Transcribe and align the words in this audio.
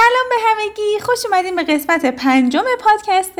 سلام 0.00 0.28
به 0.30 0.36
همگی. 0.46 1.00
خوش 1.00 1.26
اومدین 1.26 1.56
به 1.56 1.62
قسمت 1.62 2.06
پنجم 2.06 2.64
پادکست 2.80 3.32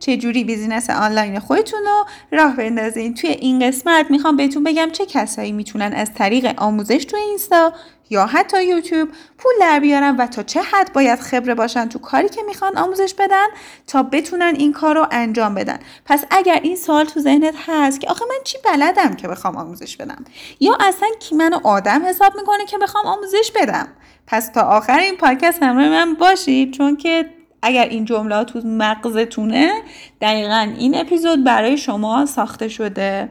چجوری 0.00 0.44
business 0.44 0.90
online 0.90 1.38
خودتون 1.38 1.80
رو 1.84 2.04
راه 2.32 2.56
بندازین. 2.56 3.14
توی 3.14 3.30
این 3.30 3.68
قسمت 3.68 4.10
می‌خوام 4.10 4.36
بهتون 4.36 4.64
بگم 4.64 4.90
چه 4.92 5.06
کسایی 5.06 5.52
می‌تونن 5.52 5.92
از 5.92 6.14
طریق 6.14 6.54
آموزش 6.56 7.04
توی 7.04 7.20
اینستا 7.20 7.72
یا 8.10 8.26
حتی 8.26 8.64
یوتیوب 8.64 9.08
پول 9.38 9.52
در 9.60 9.80
بیارن 9.80 10.16
و 10.16 10.26
تا 10.26 10.42
چه 10.42 10.62
حد 10.62 10.92
باید 10.92 11.20
خبره 11.20 11.54
باشن 11.54 11.88
تو 11.88 11.98
کاری 11.98 12.28
که 12.28 12.42
می‌خوان 12.42 12.78
آموزش 12.78 13.14
بدن 13.14 13.46
تا 13.86 14.02
بتونن 14.02 14.54
این 14.56 14.72
کار 14.72 14.94
رو 14.94 15.06
انجام 15.10 15.54
بدن. 15.54 15.78
پس 16.04 16.24
اگر 16.30 16.60
این 16.62 16.76
سوال 16.76 17.04
تو 17.04 17.20
ذهنت 17.20 17.54
هست 17.66 18.00
که 18.00 18.08
آخه 18.08 18.24
من 18.28 18.36
چی 18.44 18.58
بلدم 18.64 19.14
که 19.14 19.28
بخوام 19.28 19.56
آموزش 19.56 19.96
بدم؟ 19.96 20.24
یا 20.60 20.76
اصلا 20.80 21.08
کی 21.20 21.34
منو 21.34 21.58
آدم 21.64 22.06
حساب 22.06 22.36
می‌کنه 22.36 22.66
که 22.66 22.78
بخوام 22.78 23.06
آموزش 23.06 23.52
بدم؟ 23.54 23.88
پس 24.26 24.48
تا 24.48 24.60
آخر 24.60 24.98
این 24.98 25.16
پادکست 25.16 25.62
همراه 25.62 25.88
من 25.88 26.14
باشید 26.14 26.72
چون 26.72 26.96
که 26.96 27.30
اگر 27.62 27.84
این 27.84 28.04
جمله 28.04 28.44
تو 28.44 28.60
مغزتونه 28.64 29.82
دقیقا 30.20 30.72
این 30.78 30.98
اپیزود 30.98 31.44
برای 31.44 31.78
شما 31.78 32.26
ساخته 32.26 32.68
شده. 32.68 33.28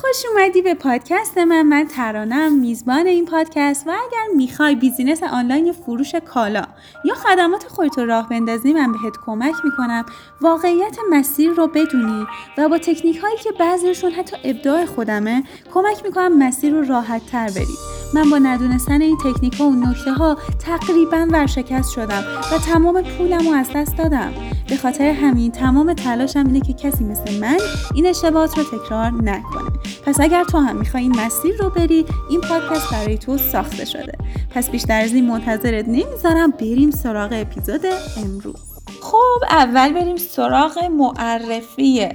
خوش 0.00 0.22
اومدی 0.32 0.62
به 0.62 0.74
پادکست 0.74 1.38
من. 1.38 1.62
من 1.62 1.86
ترانم 1.86 2.58
میزبان 2.58 3.06
این 3.06 3.24
پادکست. 3.24 3.86
و 3.86 3.90
اگر 3.90 4.34
می‌خوای 4.36 4.74
business 4.74 5.22
online 5.22 5.72
فروش 5.72 6.14
کالا 6.14 6.62
یا 7.04 7.14
خدمات 7.14 7.64
خودت 7.68 7.98
رو 7.98 8.06
راه 8.06 8.28
بندازی 8.28 8.72
من 8.72 8.92
بهت 8.92 9.16
کمک 9.26 9.54
می‌کنم. 9.64 10.04
واقعیت 10.40 10.96
مسیر 11.10 11.50
رو 11.50 11.66
بدونی 11.66 12.26
و 12.58 12.68
با 12.68 12.78
تکنیک 12.78 13.16
هایی 13.16 13.36
که 13.36 13.50
بعضیشون 13.58 14.12
حتی 14.12 14.36
ابداع 14.44 14.84
خودمه 14.84 15.42
کمک 15.74 16.04
می‌کنم 16.04 16.38
مسیر 16.38 16.72
رو 16.72 16.84
راحت 16.84 17.26
تر 17.26 17.50
بری. 17.50 17.76
من 18.14 18.30
با 18.30 18.38
ندونستن 18.38 19.02
این 19.02 19.18
تکنیک 19.24 19.54
ها 19.54 19.66
و 19.66 19.74
نکته 19.74 20.12
ها 20.12 20.38
تقریبا 20.58 21.26
ورشکست 21.30 21.92
شدم 21.92 22.24
و 22.52 22.58
تمام 22.58 23.02
پولم 23.02 23.48
رو 23.48 23.52
از 23.52 23.66
دست 23.74 23.96
دادم. 23.96 24.34
به 24.68 24.76
خاطر 24.76 25.10
همین 25.10 25.52
تمام 25.52 25.94
تلاشم 25.94 26.44
اینه 26.46 26.60
که 26.60 26.72
کسی 26.72 27.04
مثل 27.04 27.40
من 27.40 27.58
این 27.94 28.06
اشتباهات 28.06 28.58
رو 28.58 28.64
تکرار 28.64 29.10
نکنه. 29.10 29.70
پس 30.06 30.20
اگر 30.20 30.44
تو 30.44 30.58
هم 30.58 30.76
می‌خوای 30.76 31.02
این 31.02 31.20
مسیر 31.20 31.56
رو 31.56 31.70
بری 31.70 32.04
این 32.30 32.40
پادکست 32.40 32.90
برای 32.92 33.18
تو 33.18 33.38
ساخته 33.38 33.84
شده. 33.84 34.18
پس 34.50 34.70
بیشتر 34.70 35.00
از 35.00 35.14
این 35.14 35.26
منتظرت 35.26 35.88
نمی‌ذارم 35.88 36.50
بریم 36.50 36.90
سراغ 36.90 37.32
اپیزود 37.32 37.80
امروز. 38.16 38.60
خب 39.02 39.44
اول 39.50 39.92
بریم 39.92 40.16
سراغ 40.16 40.84
معرفی 40.84 42.08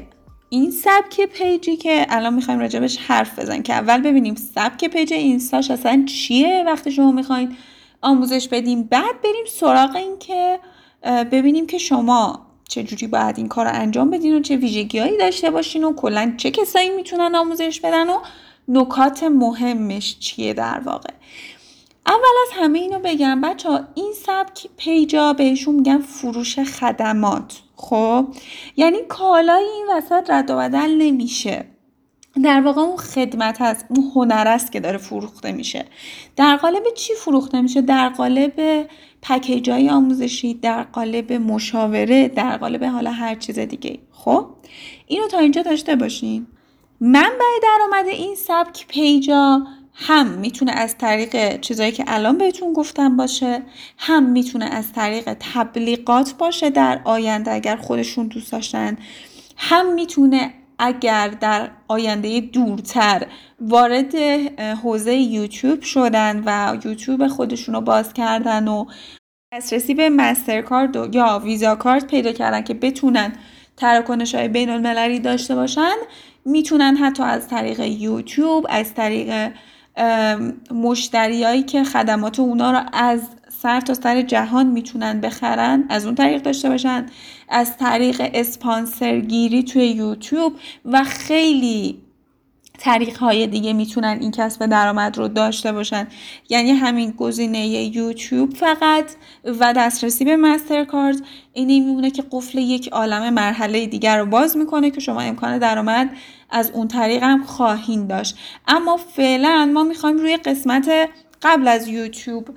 این 0.50 0.72
سبک 0.72 1.26
پیجی 1.26 1.76
که 1.76 2.06
الان 2.10 2.34
می‌خوایم 2.34 2.60
راجبش 2.60 2.98
حرف 2.98 3.40
بزن 3.40 3.62
که 3.62 3.74
اول 3.74 4.02
ببینیم 4.02 4.36
سبک 4.36 4.86
پیج 4.86 5.14
اینستاش 5.14 5.72
اصلا 5.72 6.06
چیه 6.08 6.64
وقتی 6.68 6.92
شما 6.92 7.12
می‌خواین 7.12 7.56
آموزش 8.02 8.48
بدیم. 8.48 8.84
بعد 8.84 9.22
بریم 9.24 9.46
سراغ 9.48 9.96
این 9.96 10.18
که 10.20 10.60
ببینیم 11.32 11.68
که 11.68 11.78
شما 11.78 12.51
چجوری 12.72 13.08
باید 13.08 13.38
این 13.38 13.48
کار 13.48 13.66
رو 13.66 13.72
انجام 13.74 14.10
بدین 14.10 14.36
و 14.36 14.42
چه 14.42 14.56
ویژگیهایی 14.56 15.18
داشته 15.18 15.52
باشین 15.52 15.84
و 15.84 15.94
کلا 15.94 16.34
چه 16.38 16.52
کسایی 16.52 16.90
می‌تونن 16.90 17.36
آموزش 17.36 17.80
بدن 17.80 18.10
و 18.10 18.18
نکات 18.68 19.24
مهمش 19.24 20.20
چیه 20.20 20.54
در 20.54 20.80
واقع. 20.80 21.10
اول 22.08 22.36
از 22.48 22.54
همه 22.54 22.80
اینو 22.80 23.00
بگم 23.00 23.42
بچه 23.42 23.70
ها 23.70 23.80
این 23.96 24.14
سبک 24.26 24.68
پیجا 24.78 25.34
بهشون 25.34 25.76
میگن 25.76 26.02
فروش 26.02 26.60
خدمات. 26.60 27.60
خب؟ 27.76 28.28
یعنی 28.78 28.98
کالای 29.10 29.64
این 29.64 29.86
وسط 29.98 30.30
رد 30.30 30.50
و 30.50 30.58
بدل 30.58 30.92
نمیشه. 30.98 31.66
در 32.44 32.62
واقع 32.62 32.82
اون 32.82 32.98
خدمت 32.98 33.62
هست 33.62 33.86
اون 33.90 34.12
هنر 34.16 34.48
است 34.48 34.72
که 34.72 34.80
داره 34.80 34.98
فروخته 34.98 35.52
میشه. 35.52 35.86
در 36.36 36.56
قالب 36.56 36.84
چی 36.96 37.14
فروخته 37.14 37.62
میشه؟ 37.62 37.82
در 37.82 38.10
قالب 38.10 38.88
پکیج 39.22 39.70
های 39.70 39.90
آموزشی 39.90 40.54
در 40.54 40.84
قالب 40.84 41.34
مشاوره 41.34 42.28
در 42.28 42.58
قالب 42.58 42.84
حالا 42.84 43.12
هر 43.12 43.36
چیز 43.36 43.60
دیگه. 43.60 44.00
خب؟ 44.12 44.48
اینو 45.08 45.28
تا 45.28 45.40
اینجا 45.40 45.62
داشته 45.62 45.96
باشین. 45.96 46.48
منبع 47.02 47.46
درآمد 47.64 48.06
این 48.08 48.36
سبک 48.36 48.88
پیجا 48.88 49.68
هم 49.94 50.28
می‌تونه 50.28 50.72
از 50.72 50.98
طریق 50.98 51.60
چیزایی 51.60 51.92
که 51.92 52.04
الان 52.08 52.38
بهتون 52.38 52.74
گفتم 52.74 53.18
باشه 53.18 53.64
هم 53.98 54.24
می‌تونه 54.24 54.66
از 54.66 54.94
طریق 54.94 55.34
تبلیغات 55.40 56.34
باشه 56.34 56.70
در 56.70 57.02
آینده 57.04 57.52
اگر 57.52 57.76
خودشون 57.76 58.28
دوست 58.28 58.52
داشتن 58.52 58.98
هم 59.58 59.94
می‌تونه 59.94 60.54
اگر 60.84 61.28
در 61.28 61.70
آینده 61.88 62.42
دورتر 62.42 63.28
وارد 63.60 64.16
حوزه 64.84 65.14
یوتیوب 65.14 65.82
شدن 65.82 66.44
و 66.46 66.78
یوتیوب 66.86 67.28
خودشون 67.28 67.76
رو 67.76 67.82
باز 67.82 68.14
کردن 68.14 68.68
و 68.68 68.86
دسترسی 69.54 69.94
به 69.94 70.10
مسترکارد 70.10 71.16
یا 71.16 71.42
ویزا 71.44 71.76
کارت 71.76 72.08
پیدا 72.08 72.32
کردن 72.32 72.62
که 72.62 72.74
بتونن 72.74 73.34
تراکنش 73.78 74.36
های 74.36 74.48
بین 74.48 74.70
المللی 74.70 75.20
داشته 75.20 75.56
باشن 75.56 75.96
می‌تونن 76.46 76.96
حتی 76.96 77.24
از 77.24 77.48
طریق 77.48 77.80
یوتیوب 77.80 78.66
از 78.70 78.94
طریق 78.94 79.52
مشتریایی 80.72 81.64
که 81.64 81.84
خدمات 81.84 82.40
اونا 82.40 82.72
رو 82.72 82.82
از 82.94 83.22
سر 83.62 83.82
تا 83.82 83.94
سر 83.94 84.22
جهان 84.22 84.68
می‌تونن 84.68 85.22
بخرن 85.22 85.86
از 85.90 86.06
اون 86.06 86.16
طریق 86.16 86.42
داشته 86.42 86.70
باشن 86.70 87.06
از 87.50 87.78
طریق 87.78 88.30
اسپانسرگیری 88.34 89.64
توی 89.64 89.88
یوتیوب 89.88 90.54
و 90.86 91.04
خیلی 91.04 92.02
طریق 92.80 93.18
های 93.18 93.48
دیگه 93.48 93.74
می‌تونن 93.74 94.18
این 94.22 94.32
کسب 94.32 94.66
درآمد 94.66 95.18
رو 95.18 95.28
داشته 95.28 95.72
باشن. 95.72 96.08
یعنی 96.50 96.72
همین 96.72 97.12
گزینه 97.12 97.68
یوتیوب 97.68 98.54
فقط 98.54 99.06
و 99.46 99.74
دسترسی 99.78 100.26
به 100.26 100.36
مسترکارد. 100.36 101.16
اینی 101.54 101.80
میمونه 101.80 102.12
که 102.12 102.24
قفل 102.32 102.58
یک 102.58 102.88
عالم 102.88 103.34
مرحله 103.34 103.86
دیگر 103.86 104.20
رو 104.20 104.26
باز 104.26 104.58
می‌کنه 104.58 104.92
که 104.92 105.00
شما 105.00 105.22
امکان 105.22 105.58
درآمد 105.58 106.10
از 106.50 106.72
اون 106.72 106.88
طریق 106.88 107.24
هم 107.24 107.44
خواهید 107.44 108.08
داشت. 108.08 108.38
اما 108.68 108.98
فعلا 108.98 109.72
ما 109.74 109.84
می‌خوایم 109.84 110.18
روی 110.18 110.38
قسمت 110.38 111.10
قبل 111.42 111.68
از 111.68 111.88
یوتیوب 111.88 112.50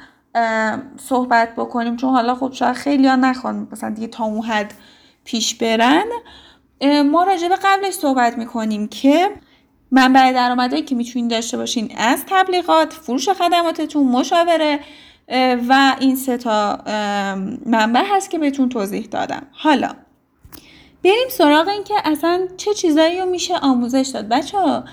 صحبت 0.96 1.56
بکنیم 1.56 1.96
چون 1.96 2.10
حالا 2.10 2.34
خب 2.34 2.52
شاید 2.52 2.76
خیلی 2.76 3.08
ها 3.08 3.16
نخوان 3.16 3.68
مثلا 3.72 3.90
دیگه 3.90 4.06
تا 4.06 4.24
اون 4.24 4.42
حد 4.42 4.74
پیش 5.24 5.54
برن. 5.54 6.04
ما 7.10 7.24
راجع 7.24 7.48
به 7.48 7.56
قبلش 7.64 7.94
صحبت 7.94 8.38
می‌کنیم 8.38 8.88
که 8.88 9.30
منبع 9.90 10.32
درآمدی 10.32 10.82
که 10.82 10.94
می‌تونید 10.94 11.30
داشته 11.30 11.56
باشین 11.56 11.94
از 11.96 12.24
تبلیغات 12.28 12.92
فروش 12.92 13.28
خدماتتون 13.28 14.06
مشاوره 14.06 14.80
و 15.68 15.96
این 16.00 16.16
سه 16.16 16.36
تا 16.36 16.76
منبع 17.66 18.02
هست 18.10 18.30
که 18.30 18.38
بهتون 18.38 18.68
توضیح 18.68 19.06
دادم. 19.06 19.46
حالا 19.52 19.90
بریم 21.04 21.28
سراغ 21.30 21.68
این 21.68 21.84
که 21.84 21.94
اصلا 22.04 22.48
چه 22.56 22.74
چیزایی 22.74 23.20
رو 23.20 23.26
میشه 23.26 23.54
آموزش 23.56 24.10
داد. 24.14 24.28
بچه 24.28 24.58
ها 24.58 24.84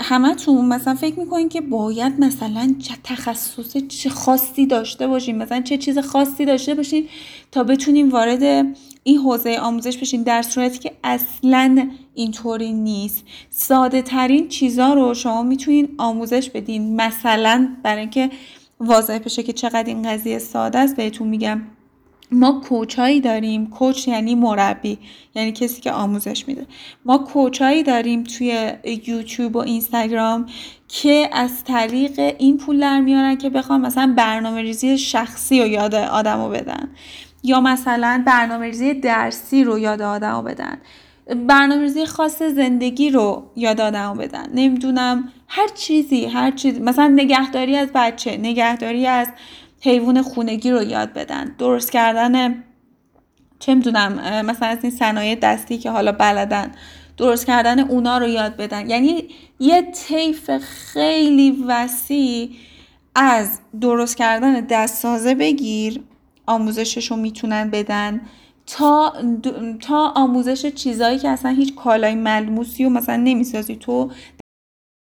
همتون 0.00 0.64
مثلا 0.64 0.94
فکر 0.94 1.20
می‌کنین 1.20 1.48
که 1.48 1.60
باید 1.60 2.20
مثلا 2.20 2.74
چه 2.78 2.94
تخصص 3.04 3.76
چه 3.88 4.10
خاصی 4.10 4.66
داشته 4.66 5.06
باشین 5.06 5.38
مثلا 5.38 5.60
چه 5.60 5.78
چیز 5.78 5.98
خاصی 5.98 6.44
داشته 6.44 6.74
باشین 6.74 7.08
تا 7.52 7.64
بتونیم 7.64 8.10
وارد 8.10 8.42
این 9.02 9.18
حوزه 9.18 9.58
آموزش 9.60 9.96
بشین 9.98 10.22
در 10.22 10.42
صورتی 10.42 10.78
که 10.78 10.92
اصلا 11.04 11.90
اینطوری 12.14 12.72
نیست. 12.72 13.24
ساده 13.50 14.02
ترین 14.02 14.48
چیزا 14.48 14.94
رو 14.94 15.14
شما 15.14 15.42
می‌تونین 15.42 15.88
آموزش 15.98 16.50
بدین. 16.50 16.96
مثلا 16.96 17.68
برای 17.82 18.00
اینکه 18.00 18.30
واضح 18.80 19.18
بشه 19.18 19.42
که 19.42 19.52
چقدر 19.52 19.84
این 19.84 20.02
قضیه 20.02 20.38
ساده 20.38 20.78
است 20.78 20.96
بهتون 20.96 21.28
میگم. 21.28 21.62
ما 22.30 22.60
کوچایی 22.68 23.20
داریم 23.20 23.70
کوچ 23.70 24.08
یعنی 24.08 24.34
مربی 24.34 24.98
یعنی 25.34 25.52
کسی 25.52 25.80
که 25.80 25.92
آموزش 25.92 26.48
میده. 26.48 26.66
ما 27.04 27.18
کوچایی 27.18 27.82
داریم 27.82 28.22
توی 28.22 28.72
یوتیوب 29.06 29.56
و 29.56 29.58
اینستاگرام 29.58 30.46
که 30.88 31.30
از 31.32 31.64
طریق 31.64 32.34
این 32.38 32.56
پول 32.56 32.80
در 32.80 33.00
میارن 33.00 33.36
که 33.36 33.50
بخوام 33.50 33.80
مثلا 33.80 34.14
برنامه 34.16 34.62
ریزی 34.62 34.98
شخصی 34.98 35.60
رو 35.60 35.66
یاد 35.66 35.94
آدمو 35.94 36.48
بدن. 36.48 36.88
یا 37.42 37.60
مثلا 37.60 38.22
برنامه 38.26 38.66
ریزی 38.66 38.94
درسی 38.94 39.64
رو 39.64 39.78
یاد 39.78 40.02
آدمو 40.02 40.42
بدن. 40.42 40.78
برنامه 41.46 41.80
ریزی 41.82 42.06
خاص 42.06 42.42
زندگی 42.42 43.10
رو 43.10 43.50
یاد 43.56 43.80
آدمو 43.80 44.14
بدن. 44.14 44.46
نمی‌دونم 44.54 45.32
هر 45.48 45.68
چیزی 45.68 46.24
هر 46.24 46.50
چیزی 46.50 46.80
مثلا 46.80 47.08
نگهداری 47.08 47.76
از 47.76 47.88
بچه 47.94 48.36
نگهداری 48.36 49.06
از 49.06 49.28
حیوان 49.86 50.22
خونگی 50.22 50.70
رو 50.70 50.82
یاد 50.82 51.12
بدن. 51.12 51.54
درست 51.58 51.92
کردن 51.92 52.64
چه 53.58 53.74
می‌دونم 53.74 54.12
مثلا 54.46 54.68
از 54.68 54.78
این 54.82 54.92
صنایع 54.92 55.34
دستی 55.34 55.78
که 55.78 55.90
حالا 55.90 56.12
بلدن. 56.12 56.72
درست 57.16 57.46
کردن 57.46 57.80
اونا 57.80 58.18
رو 58.18 58.28
یاد 58.28 58.56
بدن. 58.56 58.90
یعنی 58.90 59.28
یه 59.60 59.82
طیف 59.82 60.50
خیلی 60.58 61.64
وسیع 61.68 62.50
از 63.14 63.60
درست 63.80 64.16
کردن 64.16 64.60
دست 64.60 64.94
سازه 64.94 65.34
بگیر 65.34 66.00
آموزشش 66.46 67.10
رو 67.10 67.16
می‌تونن 67.16 67.70
بدن 67.70 68.20
تا, 68.66 69.12
تا 69.80 70.12
آموزش 70.16 70.66
چیزایی 70.66 71.18
که 71.18 71.28
اصلا 71.28 71.50
هیچ 71.50 71.74
کالای 71.74 72.14
ملموسی 72.14 72.84
و 72.84 72.88
مثلا 72.88 73.16
نمی‌سازی. 73.16 73.76
تو 73.76 74.10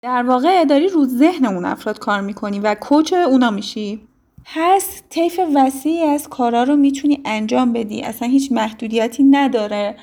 در 0.04 0.22
واقع 0.22 0.64
داری 0.64 0.88
رو 0.88 1.04
ذهن 1.04 1.46
اون 1.46 1.64
افراد 1.64 1.98
کار 1.98 2.20
می‌کنی 2.20 2.58
و 2.58 2.74
کوچ 2.74 3.12
اونا 3.12 3.50
میشی. 3.50 4.00
هست 4.46 5.04
طیف 5.10 5.40
وسیعی 5.54 6.02
از 6.02 6.28
کارا 6.28 6.62
رو 6.62 6.76
می‌تونی 6.76 7.20
انجام 7.24 7.72
بدی 7.72 8.02
اصلا 8.02 8.28
هیچ 8.28 8.52
محدودیتی 8.52 9.22
نداره. 9.22 9.96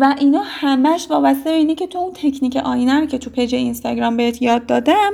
و 0.00 0.14
اینا 0.18 0.42
همش 0.44 1.06
وابسته 1.10 1.50
به 1.50 1.56
اینه 1.56 1.74
که 1.74 1.86
تو 1.86 1.98
اون 1.98 2.12
تکنیک 2.12 2.56
آینه 2.56 3.00
رو 3.00 3.06
که 3.06 3.18
تو 3.18 3.30
پیج 3.30 3.54
اینستاگرام 3.54 4.16
بهت 4.16 4.42
یاد 4.42 4.66
دادم 4.66 5.12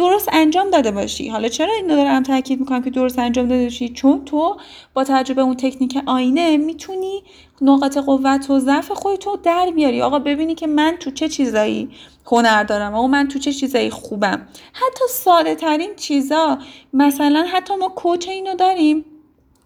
درست 0.00 0.28
انجام 0.32 0.70
داده 0.70 0.90
باشی. 0.90 1.28
حالا 1.28 1.48
چرا 1.48 1.74
اینو 1.74 1.96
دارم 1.96 2.22
تاکید 2.22 2.60
می‌کنم 2.60 2.82
که 2.82 2.90
درست 2.90 3.18
انجام 3.18 3.48
داده 3.48 3.62
باشی؟ 3.62 3.88
چون 3.88 4.24
تو 4.24 4.56
با 4.94 5.04
تجربه 5.04 5.42
اون 5.42 5.56
تکنیک 5.56 5.98
آینه 6.06 6.56
می‌تونی 6.56 7.22
نقاط 7.60 7.98
قوت 7.98 8.50
و 8.50 8.58
ضعف 8.58 8.92
خودتو 8.92 9.36
در 9.36 9.70
بیاری. 9.74 10.02
آقا 10.02 10.18
ببینی 10.18 10.54
که 10.54 10.66
من 10.66 10.96
تو 11.00 11.10
چه 11.10 11.28
چیزایی 11.28 11.90
هنر 12.26 12.64
دارم؟ 12.64 12.94
آقا 12.94 13.06
من 13.06 13.28
تو 13.28 13.38
چه 13.38 13.52
چیزایی 13.52 13.90
خوبم؟ 13.90 14.48
حتی 14.72 15.04
ساده 15.10 15.54
ترین 15.54 15.90
چیزا 15.96 16.58
مثلا 16.92 17.46
حتی 17.52 17.74
ما 17.76 17.88
کوچ 17.88 18.28
اینو 18.28 18.54
داریم 18.54 19.04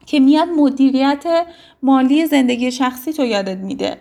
که 0.07 0.21
میاد 0.21 0.49
مدیریت 0.49 1.47
مالی 1.83 2.27
زندگی 2.27 2.73
شخصی 2.73 3.13
تو 3.13 3.25
یادت 3.25 3.59
میده. 3.59 3.97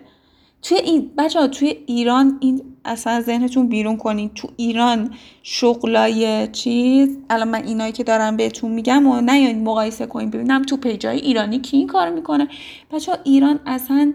توی 0.64 0.78
این 0.78 1.10
بچه 1.18 1.48
توی 1.48 1.76
ایران 1.86 2.38
این 2.40 2.62
اصلا 2.84 3.20
ذهنتون 3.20 3.68
بیرون 3.68 3.96
کنید 3.96 4.34
تو 4.34 4.48
ایران 4.56 5.14
شغلای 5.42 6.48
چیز 6.48 7.18
الان 7.30 7.48
من 7.48 7.64
اینایی 7.64 7.92
که 7.92 8.04
دارم 8.04 8.36
بهتون 8.36 8.70
میگم 8.70 9.06
و 9.06 9.20
نه 9.20 9.54
مقایسه 9.54 10.06
کنید 10.06 10.30
ببینم 10.30 10.62
تو 10.62 10.76
پیجای 10.76 11.18
ایرانی 11.18 11.58
کی 11.58 11.76
این 11.76 11.86
کار 11.86 12.10
می‌کنه. 12.10 12.48
بچه 12.92 13.12
ایران 13.24 13.60
اصلا 13.66 14.12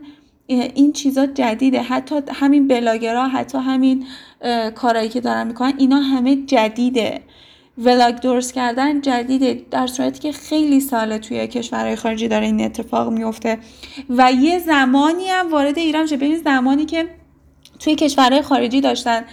این 0.47 0.93
چیزا 0.93 1.25
جدیده. 1.25 1.81
حتی 1.81 2.15
همین 2.33 2.67
بلاگرها 2.67 3.27
حتی 3.27 3.57
همین 3.57 4.05
کارهایی 4.75 5.09
که 5.09 5.21
دارن 5.21 5.47
می‌کنن 5.47 5.73
اینا 5.77 5.99
همه 5.99 6.35
جدیده. 6.35 7.21
ولاگ 7.79 8.15
درست 8.15 8.53
کردن 8.53 9.01
جدیده 9.01 9.65
در 9.71 9.87
صورتی 9.87 10.19
که 10.19 10.31
خیلی 10.31 10.79
ساله 10.79 11.17
توی 11.17 11.47
کشورهای 11.47 11.95
خارجی 11.95 12.27
داره 12.27 12.45
این 12.45 12.61
اتفاق 12.61 13.11
میفته. 13.11 13.57
و 14.09 14.31
یه 14.31 14.59
زمانی 14.59 15.27
هم 15.27 15.51
وارد 15.51 15.77
ایران 15.77 16.05
شده 16.05 16.17
ببین 16.17 16.37
زمانی 16.37 16.85
که 16.85 17.05
توی 17.79 17.95
کشورهای 17.95 18.41
خارجی 18.41 18.81
داشتن 18.81 19.25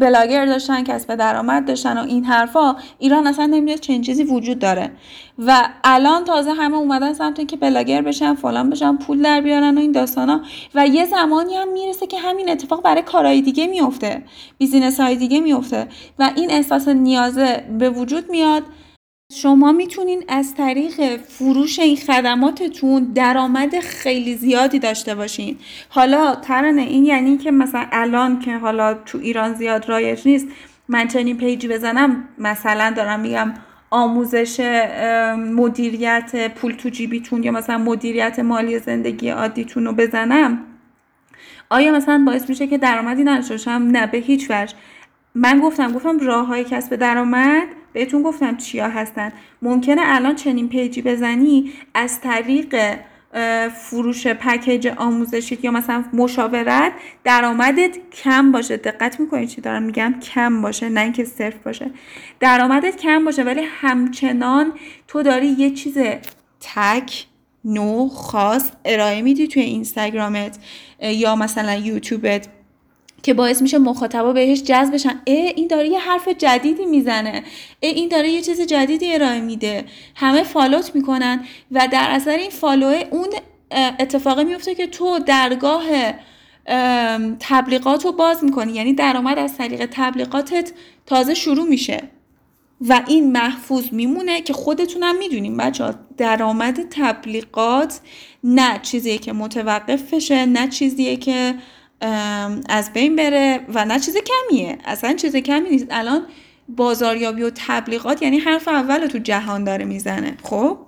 بلاگر 0.00 0.46
داشتن 0.46 0.84
کسب 0.84 1.14
درآمد 1.14 1.66
داشتن 1.66 1.98
و 1.98 2.04
این 2.04 2.24
حرفا 2.24 2.76
ایران 2.98 3.26
اصلا 3.26 3.46
نمی‌دونه 3.46 3.78
چنین 3.78 4.02
چیزی 4.02 4.24
وجود 4.24 4.58
داره. 4.58 4.90
و 5.38 5.68
الان 5.84 6.24
تازه 6.24 6.52
همه 6.52 6.76
اومدن 6.76 7.12
سمت 7.12 7.48
که 7.48 7.56
بلاگر 7.56 8.02
بشن 8.02 8.34
فلان 8.34 8.70
بشن 8.70 8.96
پول 8.96 9.22
در 9.22 9.40
بیارن 9.40 9.78
و 9.78 9.80
این 9.80 9.92
داستانا. 9.92 10.40
و 10.74 10.86
یه 10.86 11.06
زمانی 11.06 11.54
هم 11.54 11.72
می‌رسه 11.72 12.06
که 12.06 12.18
همین 12.18 12.50
اتفاق 12.50 12.82
برای 12.82 13.02
کارهای 13.02 13.42
دیگه 13.42 13.66
میفته 13.66 14.22
business 14.58 15.00
های 15.00 15.16
دیگه 15.16 15.40
میفته 15.40 15.88
و 16.18 16.30
این 16.36 16.50
احساس 16.50 16.88
نیازه 16.88 17.64
به 17.78 17.90
وجود 17.90 18.30
میاد. 18.30 18.62
شما 19.32 19.72
می‌تونین 19.72 20.24
از 20.28 20.54
طریق 20.54 21.16
فروش 21.16 21.78
این 21.78 21.96
خدماتتون 21.96 23.12
درآمد 23.14 23.80
خیلی 23.80 24.36
زیادی 24.36 24.78
داشته 24.78 25.14
باشین. 25.14 25.58
حالا 25.88 26.34
ترانه 26.34 26.82
این 26.82 27.06
یعنی 27.06 27.36
که 27.36 27.50
مثلا 27.50 27.86
الان 27.92 28.38
که 28.38 28.56
حالا 28.56 28.94
تو 28.94 29.18
ایران 29.18 29.54
زیاد 29.54 29.88
رایج 29.88 30.28
نیست 30.28 30.46
من 30.88 31.08
چنین 31.08 31.36
پیجی 31.36 31.68
بزنم 31.68 32.28
مثلا 32.38 32.92
دارم 32.96 33.20
میگم 33.20 33.54
آموزش 33.90 34.60
مدیریت 35.36 36.54
پول 36.54 36.72
تو 36.72 36.88
جیبیتون 36.88 37.42
یا 37.42 37.52
مثلا 37.52 37.78
مدیریت 37.78 38.38
مالی 38.38 38.78
زندگی 38.78 39.28
عادیتون 39.28 39.86
رو 39.86 39.92
بزنم 39.92 40.58
آیا 41.70 41.92
مثلا 41.92 42.22
باعث 42.26 42.48
میشه 42.48 42.66
که 42.66 42.78
درآمدی 42.78 43.24
نداشته 43.24 43.54
باشم؟ 43.54 43.88
نه 43.92 44.06
به 44.06 44.18
هیچ 44.18 44.46
وجه. 44.50 44.74
من 45.34 45.60
گفتم 45.60 45.92
گفتم 45.92 46.18
راه 46.18 46.46
های 46.46 46.64
کسب 46.64 46.96
درآمد 46.96 47.68
بهتون 47.92 48.22
گفتم 48.22 48.56
چیا 48.56 48.88
هستن. 48.88 49.32
ممکنه 49.62 50.02
الان 50.04 50.34
چنین 50.34 50.68
پیجی 50.68 51.02
بزنی 51.02 51.72
از 51.94 52.20
طریق 52.20 52.76
فروش 53.80 54.26
پکیج 54.26 54.88
آموزشیت 54.96 55.64
یا 55.64 55.70
مثلا 55.70 56.04
مشاورت 56.12 56.92
درآمدت 57.24 57.96
کم 58.22 58.52
باشه. 58.52 58.76
دقت 58.76 59.20
می‌کنید 59.20 59.48
چی 59.48 59.60
دارم 59.60 59.82
میگم؟ 59.82 60.14
کم 60.34 60.62
باشه 60.62 60.88
نه 60.88 61.00
اینکه 61.00 61.24
صرف 61.24 61.54
باشه. 61.54 61.90
درآمدت 62.40 62.96
کم 62.96 63.24
باشه 63.24 63.42
ولی 63.42 63.60
همچنان 63.80 64.72
تو 65.08 65.22
داری 65.22 65.46
یه 65.46 65.70
چیز 65.70 65.98
تک 66.60 67.26
نو 67.64 68.08
خاص 68.08 68.70
ارائه 68.84 69.22
میدی 69.22 69.48
توی 69.48 69.62
اینستاگرامت 69.62 70.58
یا 71.02 71.36
مثلا 71.36 71.74
یوتیوبت. 71.74 72.48
که 73.22 73.34
باعث 73.34 73.62
میشه 73.62 73.78
مخاطبا 73.78 74.32
بهش 74.32 74.62
جذب 74.62 74.94
بشن. 74.94 75.20
ای 75.24 75.36
این 75.36 75.66
داره 75.66 75.88
یه 75.88 75.98
حرف 75.98 76.28
جدیدی 76.28 76.86
می‌زنه. 76.86 77.42
ای 77.80 77.90
این 77.90 78.08
داره 78.08 78.30
یه 78.30 78.42
چیز 78.42 78.60
جدیدی 78.60 79.14
ارائه 79.14 79.40
میده. 79.40 79.84
همه 80.14 80.42
فالوت 80.42 80.94
می‌کنن 80.94 81.44
و 81.70 81.88
در 81.92 82.06
اثر 82.10 82.36
این 82.36 82.50
فالوه 82.50 83.04
اون 83.10 83.28
اتفاقی 83.98 84.44
میفته 84.44 84.74
که 84.74 84.86
تو 84.86 85.18
درگاه 85.18 85.84
تبلیغات 87.40 88.04
رو 88.04 88.12
باز 88.12 88.44
می‌کنی. 88.44 88.72
یعنی 88.72 88.92
درآمد 88.92 89.38
از 89.38 89.56
طریق 89.56 89.88
تبلیغاتت 89.92 90.72
تازه 91.06 91.34
شروع 91.34 91.68
میشه. 91.68 92.02
و 92.88 93.02
این 93.08 93.32
محفوظ 93.32 93.92
میمونه 93.92 94.40
که 94.40 94.52
خودتونم 94.52 95.18
می‌دونیم 95.18 95.56
بچه 95.56 95.94
درآمد 96.16 96.80
تبلیغات 96.90 98.00
نه 98.44 98.80
چیزیه 98.82 99.18
که 99.18 99.32
متوقف 99.32 100.14
بشه 100.14 100.46
نه 100.46 100.68
چیزیه 100.68 101.16
که 101.16 101.54
از 102.68 102.92
بین 102.92 103.16
بره 103.16 103.60
و 103.74 103.84
نه 103.84 104.00
چیز 104.00 104.16
کمیه. 104.16 104.78
اصلا 104.84 105.14
چیز 105.14 105.36
کمی 105.36 105.70
نیست. 105.70 105.86
الان 105.90 106.26
بازاریابی 106.68 107.42
و 107.42 107.50
تبلیغات 107.54 108.22
یعنی 108.22 108.38
حرف 108.38 108.68
اول 108.68 109.06
تو 109.06 109.18
جهان 109.18 109.64
داره 109.64 109.84
می‌زنه. 109.84 110.36
خب؟ 110.42 110.78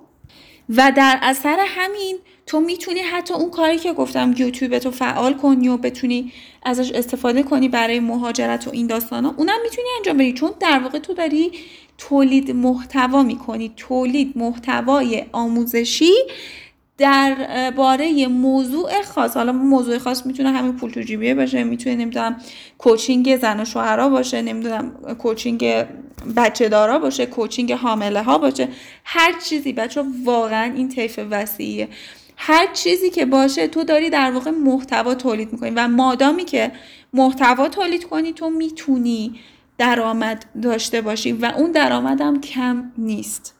و 0.69 0.91
در 0.95 1.19
اثر 1.21 1.65
همین 1.67 2.17
تو 2.45 2.59
می‌تونی 2.59 2.99
حتی 2.99 3.33
اون 3.33 3.49
کاری 3.49 3.77
که 3.77 3.93
گفتم 3.93 4.35
یوتیوب 4.37 4.79
تو 4.79 4.91
فعال 4.91 5.33
کنی 5.33 5.67
و 5.67 5.77
بتونی 5.77 6.31
ازش 6.63 6.91
استفاده 6.91 7.43
کنی 7.43 7.69
برای 7.69 7.99
مهاجرت 7.99 8.67
و 8.67 8.71
این 8.73 8.87
داستان 8.87 9.25
ها 9.25 9.33
اونم 9.37 9.57
می‌تونی 9.63 9.87
انجام 9.97 10.17
بدی. 10.17 10.33
چون 10.33 10.51
در 10.59 10.79
واقع 10.79 10.99
تو 10.99 11.13
داری 11.13 11.51
تولید 11.97 12.51
محتوا 12.51 13.23
می‌کنی. 13.23 13.73
تولید 13.77 14.33
محتوای 14.37 15.25
آموزشی 15.31 16.13
در 16.97 17.71
باره 17.71 18.27
موضوع 18.27 19.01
خاص. 19.01 19.37
حالا 19.37 19.51
موضوع 19.51 19.97
خاص 19.97 20.25
می‌تونه 20.25 20.51
همین 20.51 20.73
پول 20.73 20.91
تو 20.91 21.01
جیبیه 21.01 21.35
باشه 21.35 21.63
می‌تونه 21.63 21.95
نمی‌دونم 21.95 22.37
کوچینگ 22.77 23.37
زن 23.37 23.59
و 23.59 23.65
شوهرها 23.65 24.09
باشه 24.09 24.41
نمی‌دونم 24.41 24.91
کوچینگ 25.19 25.85
بچه 26.35 26.69
دارا 26.69 26.99
باشه 26.99 27.25
کوچینگ 27.25 27.73
حامله 27.73 28.23
ها 28.23 28.37
باشه. 28.37 28.67
هر 29.03 29.33
چیزی 29.45 29.73
بچه 29.73 30.03
واقعا 30.25 30.73
این 30.73 30.89
طیف 30.89 31.19
وسیعیه. 31.31 31.87
هر 32.37 32.67
چیزی 32.73 33.09
که 33.09 33.25
باشه 33.25 33.67
تو 33.67 33.83
داری 33.83 34.09
در 34.09 34.31
واقع 34.31 34.51
محتوا 34.51 35.15
تولید 35.15 35.53
می‌کنی 35.53 35.71
و 35.75 35.87
مادامی 35.87 36.45
که 36.45 36.71
محتوا 37.13 37.69
تولید 37.69 38.03
کنی 38.03 38.33
تو 38.33 38.49
می‌تونی 38.49 39.39
درآمد 39.77 40.45
داشته 40.61 41.01
باشی 41.01 41.31
و 41.31 41.53
اون 41.57 41.71
درآمدم 41.71 42.41
کم 42.41 42.91
نیست. 42.97 43.55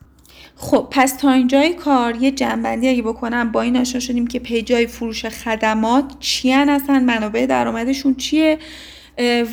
خب 0.63 0.87
پس 0.91 1.13
تا 1.13 1.31
اینجای 1.31 1.73
کار 1.73 2.15
یه 2.15 2.31
جنبندی 2.31 2.89
اگه 2.89 3.01
بکنم 3.01 3.51
با 3.51 3.61
این 3.61 3.77
آشنا 3.77 3.99
شدیم 3.99 4.27
که 4.27 4.39
پیجای 4.39 4.87
فروش 4.87 5.25
خدمات 5.25 6.19
چیان 6.19 6.69
اصلا 6.69 6.99
منابع 6.99 7.45
درآمدشون 7.45 8.15
چیه؟ 8.15 8.57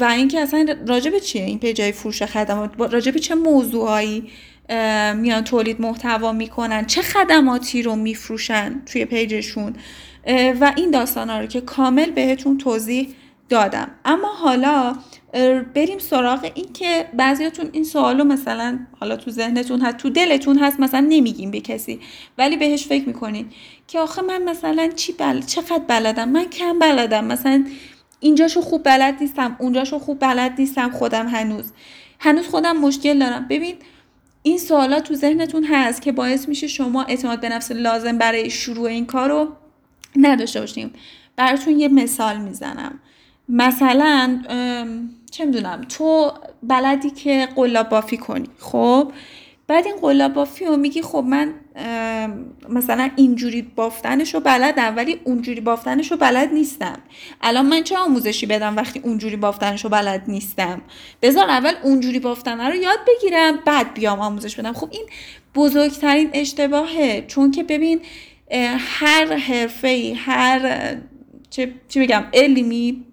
و 0.01 0.05
اینکه 0.05 0.41
اصلا 0.41 0.67
راجب 0.87 1.19
چیه 1.19 1.45
این 1.45 1.59
پیجای 1.59 1.93
فروش 1.93 2.23
خدمات؟ 2.23 2.71
راجب 2.79 3.17
چه 3.17 3.35
موضوعایی 3.35 4.31
میان 5.15 5.45
تولید 5.45 5.81
محتوا 5.81 6.33
می‌کنن؟ 6.33 6.87
چه 6.87 7.03
خدماتی 7.03 7.83
رو 7.83 7.97
میفروشن 7.97 8.83
توی 8.87 9.05
پیجشون؟ 9.05 9.75
و 10.61 10.73
این 10.77 10.91
داستان 10.91 11.31
ها 11.31 11.41
رو 11.41 11.47
که 11.47 11.61
کامل 11.61 12.11
بهتون 12.11 12.59
توضیح 12.59 13.09
دادم. 13.49 13.91
اما 14.05 14.29
حالا 14.29 14.97
بریم 15.75 15.99
سراغ 15.99 16.51
این 16.55 16.73
که 16.73 17.09
بعضیاتون 17.15 17.69
این 17.73 17.85
سوالو 17.85 18.25
مثلا 18.25 18.79
حالا 19.01 19.17
تو 19.17 19.31
ذهنتون 19.31 19.81
هست 19.81 19.97
تو 19.97 20.11
دلتون 20.11 20.59
هست 20.59 20.81
مثلا 20.81 21.07
نمیگیم 21.09 21.51
به 21.51 21.61
کسی 21.61 22.01
ولی 22.39 22.57
بهش 22.57 22.87
فکر 22.87 23.09
می‌کنین 23.09 23.47
که 23.89 23.99
آخه 23.99 24.23
من 24.23 24.43
مثلا 24.43 24.91
چی 24.97 25.13
بل... 25.13 25.41
چقدر 25.41 25.79
بلدم؟ 25.79 26.29
من 26.29 26.45
کم 26.45 26.79
بلدم. 26.79 27.25
مثلا 27.25 27.65
اینجاشو 28.21 28.61
خوب 28.61 28.83
بلد 28.83 29.17
نیستم 29.21 29.57
اونجاشو 29.59 29.99
خوب 29.99 30.19
بلد 30.19 30.55
نیستم 30.59 30.91
خودم 30.91 31.29
هنوز. 31.29 31.73
هنوز 32.19 32.49
خودم 32.49 32.77
مشکل 32.77 33.19
دارم. 33.19 33.47
ببین 33.49 33.75
این 34.43 34.59
سوالا 34.59 35.01
تو 35.01 35.15
ذهنتون 35.15 35.65
هست 35.65 36.03
که 36.03 36.13
باعث 36.13 36.49
میشه 36.49 36.67
شما 36.67 37.03
اعتماد 37.03 37.41
به 37.41 37.49
نفس 37.49 37.73
لازم 37.73 38.19
برای 38.19 38.51
شروع 38.51 38.89
این 38.89 39.07
کار 39.07 39.29
رو 39.29 39.49
نداشته 40.17 40.61
باشیم 40.61 40.93
براتون 41.37 41.81
یه 41.81 41.89
مثال 41.89 42.39
می‌زنم. 42.39 43.01
مثلا 43.49 44.43
چه 45.31 45.45
می‌دونم 45.45 45.81
تو 45.89 46.33
بلدی 46.63 47.11
که 47.11 47.49
قلاب 47.57 47.89
بافی 47.89 48.17
کنی. 48.17 48.47
خب 48.59 49.13
بعد 49.67 49.87
این 49.87 49.97
قلاب 49.97 50.33
بافی 50.33 50.65
رو 50.65 50.77
میگی 50.77 51.03
خب 51.03 51.25
من 51.29 51.55
مثلا 52.69 53.11
اینجوری 53.17 53.63
بافتنش 53.63 54.35
رو 54.35 54.41
بلدم 54.41 54.97
ولی 54.97 55.21
اونجوری 55.25 55.61
بافتنش 55.61 56.11
رو 56.11 56.17
بلد 56.17 56.53
نیستم. 56.53 56.99
الان 57.43 57.67
من 57.67 57.83
چه 57.83 57.99
آموزشی 57.99 58.47
بدم 58.47 58.77
وقتی 58.77 59.01
اونجوری 59.05 59.37
بافتنش 59.37 59.85
رو 59.85 59.91
بلد 59.91 60.23
نیستم؟ 60.29 60.83
بذار 61.23 61.51
اول 61.51 61.73
اونجوری 61.83 62.19
بافتنه 62.19 62.69
رو 62.69 62.75
یاد 62.75 62.99
بگیرم 63.09 63.57
بعد 63.67 63.95
بیام 63.95 64.21
آموزش 64.21 64.57
بدم. 64.57 64.73
خب 64.73 64.89
این 64.91 65.07
بزرگترین 65.55 66.31
اشتباهه 66.33 67.25
چون 67.27 67.51
که 67.51 67.63
ببین 67.63 68.01
هر 68.79 69.37
حرفه 69.37 70.15
هر 70.17 70.97
چه 71.51 71.75
چی 71.89 72.01
بگم 72.01 72.25
علمی 72.35 73.05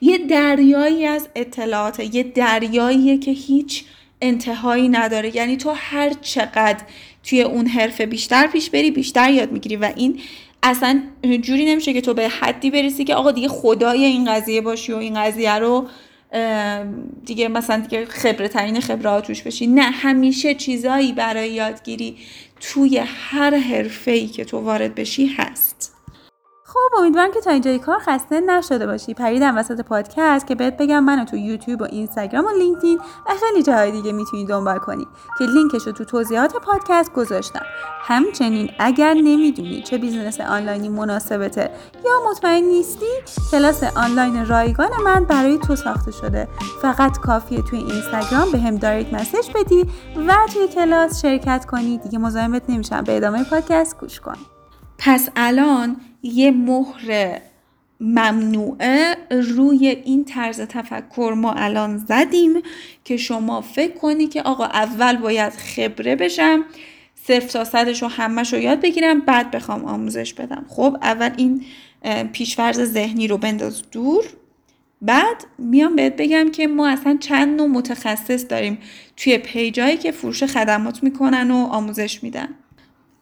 یه 0.00 0.18
دریایی 0.18 1.06
از 1.06 1.28
اطلاعات 1.34 2.14
یه 2.14 2.22
دریاییه 2.22 3.18
که 3.18 3.30
هیچ 3.30 3.84
انتهایی 4.22 4.88
نداره. 4.88 5.36
یعنی 5.36 5.56
تو 5.56 5.72
هر 5.76 6.12
چقدر 6.20 6.80
توی 7.24 7.42
اون 7.42 7.66
حرفه 7.66 8.06
بیشتر 8.06 8.46
پیش 8.46 8.70
بری 8.70 8.90
بیشتر 8.90 9.30
یاد 9.30 9.52
می‌گیری 9.52 9.76
و 9.76 9.92
این 9.96 10.20
اصلا 10.62 11.02
جوری 11.42 11.64
نمیشه 11.64 11.92
که 11.92 12.00
تو 12.00 12.14
به 12.14 12.28
حدی 12.28 12.70
برسی 12.70 13.04
که 13.04 13.14
آقا 13.14 13.30
دیگه 13.30 13.48
خدای 13.48 14.04
این 14.04 14.34
قضیه 14.34 14.60
باشی 14.60 14.92
و 14.92 14.96
این 14.96 15.24
قضیه 15.24 15.54
رو 15.54 15.88
دیگه 17.26 17.48
مثلا 17.48 17.80
دیگه 17.80 18.04
خبره 18.04 18.48
ترین 18.48 18.80
خبره 18.80 19.20
توش 19.20 19.42
بشی. 19.42 19.66
نه 19.66 19.82
همیشه 19.82 20.54
چیزایی 20.54 21.12
برای 21.12 21.50
یادگیری 21.52 22.16
توی 22.60 22.98
هر 23.06 23.56
حرفه 23.56 24.10
ای 24.10 24.26
که 24.26 24.44
تو 24.44 24.58
وارد 24.58 24.94
بشی 24.94 25.26
هست. 25.26 25.92
خب 26.72 26.98
امیدوارم 26.98 27.32
که 27.32 27.40
تا 27.40 27.50
اینجای 27.50 27.78
کار 27.78 27.98
خسته 27.98 28.40
نشده 28.40 28.86
باشی. 28.86 29.14
پریدم 29.14 29.58
وسط 29.58 29.80
پادکست 29.80 30.46
که 30.46 30.54
بهت 30.54 30.76
بگم 30.76 31.04
منو 31.04 31.24
تو 31.24 31.36
یوتیوب 31.36 31.82
و 31.82 31.84
اینستاگرام 31.84 32.44
و 32.44 32.50
لینکدین 32.58 32.98
و 32.98 33.30
خیلی 33.40 33.62
جاهای 33.62 33.90
دیگه 33.90 34.12
می‌تونی 34.12 34.46
دنبال 34.46 34.78
کنی 34.78 35.06
که 35.38 35.44
لینکش 35.44 35.86
رو 35.86 35.92
تو 35.92 36.04
توضیحات 36.04 36.56
پادکست 36.56 37.12
گذاشتم. 37.12 37.62
همچنین 38.02 38.70
اگر 38.78 39.14
نمی‌دونی 39.14 39.82
چه 39.82 39.98
business 39.98 40.40
آنلاینی 40.40 40.88
مناسبته 40.88 41.70
یا 42.04 42.30
مطمئن 42.30 42.64
نیستی 42.64 43.06
کلاس 43.50 43.82
آنلاین 43.82 44.46
رایگان 44.46 44.90
من 45.04 45.24
برای 45.24 45.58
تو 45.58 45.76
ساخته 45.76 46.10
شده. 46.10 46.48
فقط 46.82 47.18
کافیه 47.18 47.62
توی 47.62 47.78
اینستاگرام 47.78 48.52
به 48.52 48.58
هم 48.58 48.76
دایرکت 48.76 49.14
مسیج 49.14 49.50
بدی 49.54 49.82
و 50.28 50.34
توی 50.52 50.68
کلاس 50.68 51.22
شرکت 51.22 51.64
کنی. 51.64 51.98
دیگه 51.98 52.18
مزاحمت 52.18 52.62
نمیشم. 52.68 53.00
به 53.00 53.16
ادامه 53.16 53.44
پادکست 53.44 54.00
گوش 54.00 54.20
کن. 54.20 54.36
پس 55.02 55.28
الان 55.36 55.96
یه 56.22 56.50
مهر 56.50 57.40
ممنوعه 58.00 59.16
روی 59.30 59.88
این 59.88 60.24
طرز 60.24 60.60
تفکر 60.60 61.34
ما 61.36 61.52
الان 61.52 61.98
زدیم 61.98 62.52
که 63.04 63.16
شما 63.16 63.60
فکر 63.60 63.92
کنی 63.92 64.26
که 64.26 64.42
آقا 64.42 64.64
اول 64.64 65.16
باید 65.16 65.52
خبره 65.52 66.16
بشم 66.16 66.64
صفر 67.14 67.48
تا 67.48 67.64
صدش 67.64 68.02
رو 68.02 68.08
همش 68.08 68.52
رو 68.52 68.58
یاد 68.58 68.80
بگیرم 68.80 69.20
بعد 69.20 69.50
بخوام 69.50 69.84
آموزش 69.84 70.34
بدم. 70.34 70.64
خب 70.68 70.96
اول 71.02 71.30
این 71.36 71.64
پیشفرز 72.32 72.80
ذهنی 72.80 73.28
رو 73.28 73.38
بنداز 73.38 73.82
دور. 73.92 74.24
بعد 75.02 75.44
میام 75.58 75.96
بهت 75.96 76.16
بگم 76.16 76.50
که 76.50 76.66
ما 76.66 76.88
اصلا 76.88 77.16
چند 77.20 77.56
نوع 77.56 77.68
متخصص 77.68 78.46
داریم 78.48 78.78
توی 79.16 79.38
پیجایی 79.38 79.96
که 79.96 80.12
فروش 80.12 80.44
خدمات 80.44 81.02
می‌کنن 81.02 81.50
و 81.50 81.56
آموزش 81.56 82.22
میدن. 82.22 82.48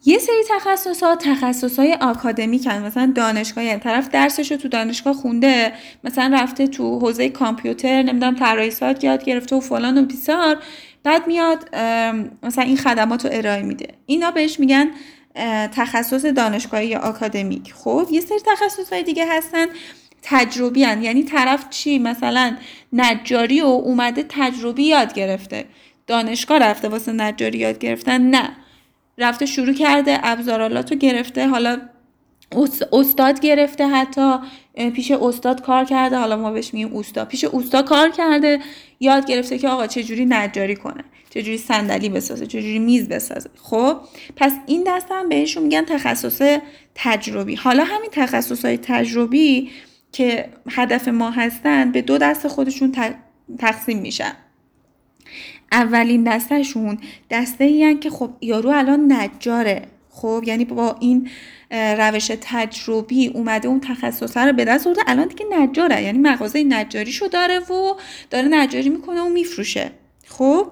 یه 0.05 0.19
سری 0.19 0.45
تخصص 0.51 1.03
ها 1.03 1.17
تخصص 1.17 1.79
های 1.79 1.95
آکادمیکن 2.01 2.79
مثلا 2.79 3.13
دانشگاه 3.15 3.65
یعنی 3.65 3.81
طرف 3.81 4.09
درسش 4.09 4.53
رو 4.53 4.59
تو 4.59 4.69
دانشگاه 4.69 5.15
خونده 5.15 5.73
مثلا 6.05 6.37
رفته 6.37 6.67
تو 6.67 6.99
حوزه 6.99 7.29
کامپیوتر 7.29 8.03
نمی‌دونم 8.03 8.35
طراحی 8.35 8.71
سایت 8.71 9.05
یاد 9.05 9.25
گرفته 9.25 9.57
و 9.57 9.61
فلان 9.61 9.99
و 9.99 10.03
بیسار. 10.03 10.63
بعد 11.05 11.27
میاد 11.27 11.77
مثلا 12.43 12.65
این 12.65 12.77
خدمات 12.77 13.25
رو 13.25 13.31
ارائه 13.35 13.63
میده. 13.63 13.89
اینا 14.07 14.31
بهش 14.31 14.61
میگن 14.61 14.91
تخصص 15.73 16.25
دانشگاهی 16.25 16.87
یا 16.87 16.99
آکادمیک. 16.99 17.75
خب 17.75 18.09
یه 18.11 18.21
سری 18.21 18.39
تخصص 18.47 18.93
های 18.93 19.03
دیگه 19.03 19.27
هستن 19.37 19.67
تجربی 20.23 20.85
هن. 20.85 21.03
یعنی 21.03 21.23
طرف 21.23 21.71
چی؟ 21.71 21.99
مثلا 21.99 22.57
نجاری 22.93 23.61
و 23.61 23.67
اومده 23.67 24.25
تجربی 24.29 24.85
یاد 24.85 25.15
گرفته. 25.15 25.65
دانشگاه 26.07 26.59
رفته 26.59 26.89
واسه 26.89 27.13
نجاری 27.13 27.59
یاد 27.59 27.79
گرفتن؟ 27.79 28.23
نه. 28.23 28.51
رفته 29.19 29.47
شروع 29.47 29.75
کرده 29.75 30.21
ابزارالات 30.23 30.93
رو 30.93 30.99
گرفته 30.99 31.49
حالا 31.49 31.81
استاد 32.93 33.41
گرفته 33.41 33.87
حتی 33.87 34.39
پیش 34.95 35.11
استاد 35.11 35.63
کار 35.63 35.85
کرده 35.85 36.17
حالا 36.17 36.37
ما 36.37 36.51
بهش 36.51 36.75
میگیم 36.75 36.93
اوستا. 36.93 37.25
پیش 37.25 37.45
اوستا 37.45 37.83
کار 37.83 38.11
کرده 38.11 38.59
یاد 39.01 39.27
گرفته 39.27 39.59
که 39.59 39.69
آقا 39.69 39.87
چجوری 39.87 40.27
نجاری 40.29 40.77
کنه 40.77 41.05
چجوری 41.31 41.59
صندلی 41.59 42.09
بسازه 42.09 42.47
چجوری 42.47 42.79
میز 42.79 43.09
بسازه. 43.09 43.51
خب 43.63 43.97
پس 44.37 44.53
این 44.67 44.85
دست 44.87 45.07
هم 45.11 45.29
بهشون 45.29 45.63
میگن 45.63 45.85
تخصص 45.85 46.59
تجربی. 46.95 47.55
حالا 47.55 47.85
همین 47.85 48.11
تخصص 48.13 48.65
های 48.65 48.79
تجربی 48.83 49.71
که 50.13 50.49
هدف 50.71 51.09
ما 51.09 51.31
هستن 51.31 51.93
به 51.93 52.03
دو 52.03 52.19
دست 52.19 52.49
خودشون 52.49 52.95
تقسیم 53.59 53.99
میشن. 53.99 54.33
اولین 55.73 56.25
دستهشون 56.25 56.99
دسته 57.31 57.65
این 57.65 58.01
که 58.01 58.11
خب 58.11 58.31
یارو 58.41 58.71
الان 58.71 59.13
نجاره. 59.13 59.83
خب 60.11 60.45
یعنی 60.47 60.65
با 60.65 60.97
این 61.01 61.31
روش 61.71 62.31
تجربی 62.41 63.29
اومده 63.29 63.69
اون 63.69 63.81
تخصص 63.81 64.37
رو 64.37 64.53
به 64.53 64.65
دست 64.65 64.87
آورده. 64.87 65.03
الان 65.07 65.29
دیگه 65.29 65.47
نجاره. 65.51 66.03
یعنی 66.03 66.19
مغازه 66.19 66.65
نجاریشو 66.65 67.27
داره 67.27 67.59
و 67.59 67.95
داره 68.31 68.49
نجاری 68.51 68.89
می‌کنه 68.89 69.21
و 69.21 69.29
میفروشه. 69.29 69.91
خب 70.27 70.67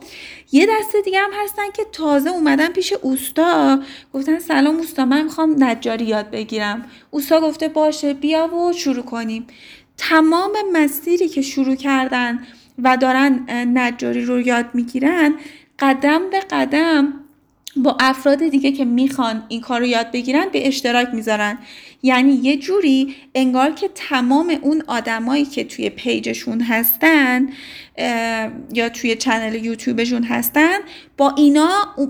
یه 0.53 0.67
دسته 0.67 1.01
دیگه 1.05 1.19
هم 1.19 1.31
هستن 1.45 1.71
که 1.75 1.83
تازه 1.93 2.31
اومدن 2.31 2.69
پیش 2.69 2.93
اوستا. 2.93 3.83
گفتن 4.13 4.39
سلام 4.39 4.77
اوستا 4.77 5.05
من 5.05 5.23
می‌خوام 5.23 5.65
نجاری 5.65 6.05
یاد 6.05 6.31
بگیرم. 6.31 6.85
اوستا 7.11 7.41
گفته 7.41 7.69
باشه 7.69 8.15
بیا 8.15 8.55
و 8.55 8.73
شروع 8.73 9.05
کنیم. 9.05 9.47
تمام 9.99 10.53
مسیری 10.73 11.29
که 11.29 11.43
شروع 11.43 11.75
کردن 11.75 12.47
و 12.79 12.97
دارن 12.97 13.41
نجاری 13.79 14.25
رو 14.25 14.41
یاد 14.41 14.67
می‌گیرن 14.75 15.35
قدم 15.79 16.31
به 16.31 16.41
قدم 16.41 17.13
با 17.77 17.97
افراد 18.01 18.49
دیگه 18.49 18.73
که 18.73 18.85
می‌خوان 18.85 19.43
این 19.49 19.61
کار 19.61 19.81
رو 19.81 19.87
یاد 19.87 20.11
بگیرن 20.11 20.47
به 20.53 20.69
اشتراک 20.69 21.09
می‌ذارن. 21.13 21.59
یعنی 22.03 22.33
یه 22.33 22.57
جوری 22.57 23.15
انگار 23.35 23.71
که 23.71 23.91
تمام 23.95 24.59
اون 24.63 24.83
آدمایی 24.87 25.45
که 25.45 25.65
توی 25.65 25.91
پیجشون 25.91 26.61
هستن 26.61 27.49
یا 28.73 28.89
توی 28.89 29.17
چنل 29.17 29.65
یوتیوبشون 29.65 30.25
هستن 30.25 30.79
با 31.17 31.35
اینا 31.37 31.69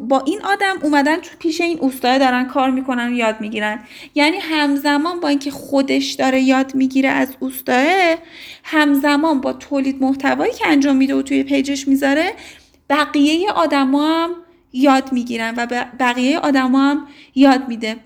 با 0.08 0.20
این 0.26 0.42
آدم 0.42 0.76
اومدن 0.82 1.16
تو 1.16 1.30
پیش 1.38 1.60
این 1.60 1.78
اوستای 1.80 2.18
دارن 2.18 2.44
کار 2.44 2.70
می‌کنن 2.70 3.12
و 3.12 3.16
یاد 3.16 3.40
می‌گیرن. 3.40 3.80
یعنی 4.14 4.36
همزمان 4.36 5.20
با 5.20 5.28
اینکه 5.28 5.50
خودش 5.50 6.12
داره 6.12 6.40
یاد 6.40 6.74
می‌گیره 6.74 7.08
از 7.08 7.28
اوستاه 7.40 8.14
همزمان 8.64 9.40
با 9.40 9.52
تولید 9.52 10.02
محتوایی 10.02 10.52
که 10.52 10.68
انجام 10.68 10.96
میده 10.96 11.14
و 11.14 11.22
توی 11.22 11.42
پیجش 11.42 11.88
می‌ذاره 11.88 12.32
بقیه 12.90 13.50
آدما 13.50 14.24
هم 14.24 14.30
یاد 14.72 15.12
می‌گیرن 15.12 15.54
و 15.56 15.66
بقیه 16.00 16.38
آدما 16.38 16.90
هم 16.90 17.06
یاد 17.34 17.68
میده. 17.68 17.96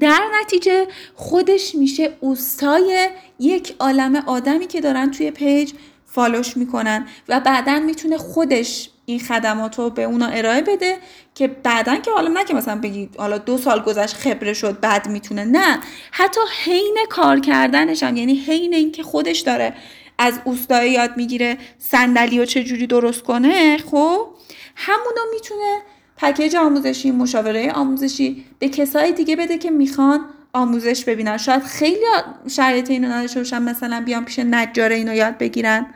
در 0.00 0.20
نتیجه 0.40 0.86
خودش 1.14 1.74
میشه 1.74 2.16
اوستای 2.20 3.08
یک 3.38 3.74
عالم 3.78 4.16
آدمی 4.16 4.66
که 4.66 4.80
دارن 4.80 5.10
توی 5.10 5.30
پیج 5.30 5.72
follow 6.06 6.43
ش 6.43 6.56
می‌کنن 6.56 7.06
و 7.28 7.40
بعدا 7.40 7.78
می‌تونه 7.78 8.18
خودش 8.18 8.90
این 9.06 9.20
خدمات 9.20 9.78
رو 9.78 9.90
به 9.90 10.02
اونا 10.02 10.26
ارائه 10.26 10.62
بده 10.62 10.98
که 11.34 11.48
بعدا 11.48 11.96
که 11.96 12.10
حالا 12.10 12.28
نه 12.28 12.44
که 12.44 12.54
مثلا 12.54 12.80
بگید 12.80 13.16
حالا 13.18 13.38
دو 13.38 13.58
سال 13.58 13.80
گذشت 13.82 14.14
خبره 14.14 14.52
شد 14.52 14.80
بعد 14.80 15.08
می‌تونه 15.08 15.44
نه. 15.44 15.80
حتی 16.10 16.40
حین 16.64 16.98
کار 17.10 17.40
کردنش 17.40 18.02
هم 18.02 18.16
یعنی 18.16 18.34
حین 18.34 18.74
اینکه 18.74 19.02
خودش 19.02 19.40
داره 19.40 19.74
از 20.18 20.40
اوستاای 20.44 20.90
یاد 20.90 21.16
می‌گیره 21.16 21.58
صندلی 21.78 22.38
و 22.38 22.44
چجوری 22.44 22.86
درست 22.86 23.22
کنه 23.22 23.78
خب 23.78 24.26
همونو 24.74 25.20
می‌تونه 25.34 25.78
پکیج 26.16 26.56
آموزشی 26.56 27.10
مشاوره 27.10 27.72
آموزشی 27.72 28.44
به 28.58 28.68
کسای 28.68 29.12
دیگه 29.12 29.36
بده 29.36 29.58
که 29.58 29.70
می‌خوان 29.70 30.20
آموزش 30.52 31.04
ببینن. 31.04 31.36
شاید 31.36 31.62
خیلی 31.62 32.04
شرایط 32.48 32.90
اینو 32.90 33.08
نداشته 33.08 33.40
باشن 33.40 33.62
مثلا 33.62 34.02
بیان 34.06 34.24
پیش 34.24 34.38
نجاره 34.38 34.94
اینو 34.94 35.14
یاد 35.14 35.38
بگیرن. 35.38 35.86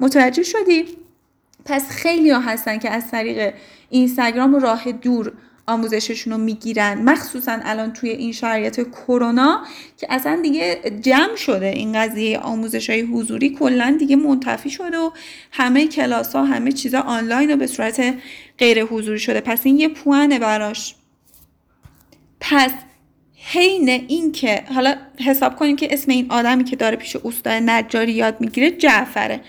متوجه 0.00 0.42
شدی؟ 0.42 0.84
پس 1.64 1.90
خیلی 1.90 2.30
ها 2.30 2.40
هستن 2.40 2.78
که 2.78 2.90
از 2.90 3.10
طریق 3.10 3.54
اینستاگرام 3.90 4.54
راه 4.54 4.92
دور 4.92 5.32
آموزششون 5.66 6.32
رو 6.32 6.38
می‌گیرن. 6.38 7.02
مخصوصا 7.02 7.58
الان 7.62 7.92
توی 7.92 8.10
این 8.10 8.32
شرایط 8.32 8.88
کرونا 8.88 9.64
که 9.96 10.06
اصلا 10.10 10.40
دیگه 10.42 10.80
جمع 11.00 11.36
شده. 11.36 11.66
این 11.66 11.92
قضیه 11.92 12.38
آموزش 12.38 12.90
های 12.90 13.00
حضوری 13.00 13.50
کلا 13.50 13.96
دیگه 13.98 14.16
منتفی 14.16 14.70
شده 14.70 14.98
و 14.98 15.10
همه 15.50 15.86
کلاس 15.86 16.36
ها 16.36 16.44
همه 16.44 16.72
چیزا 16.72 17.00
آنلاین 17.00 17.54
و 17.54 17.56
به 17.56 17.66
صورت 17.66 18.14
غیر 18.58 18.84
حضوری 18.84 19.18
شده. 19.18 19.40
پس 19.40 19.60
این 19.62 19.78
یه 19.78 19.88
پوانه 19.88 20.38
براش. 20.38 20.94
پس 22.40 22.70
حین 23.52 24.32
که 24.32 24.64
حالا 24.74 24.94
حساب 25.26 25.56
کنیم 25.56 25.76
که 25.76 25.88
اسم 25.90 26.10
این 26.10 26.26
آدمی 26.30 26.64
که 26.64 26.76
داره 26.76 26.96
پیش 26.96 27.16
استاد 27.16 27.52
نجاری 27.52 28.12
یاد 28.12 28.40
می‌گیره 28.40 28.70
جعفره. 28.70 29.40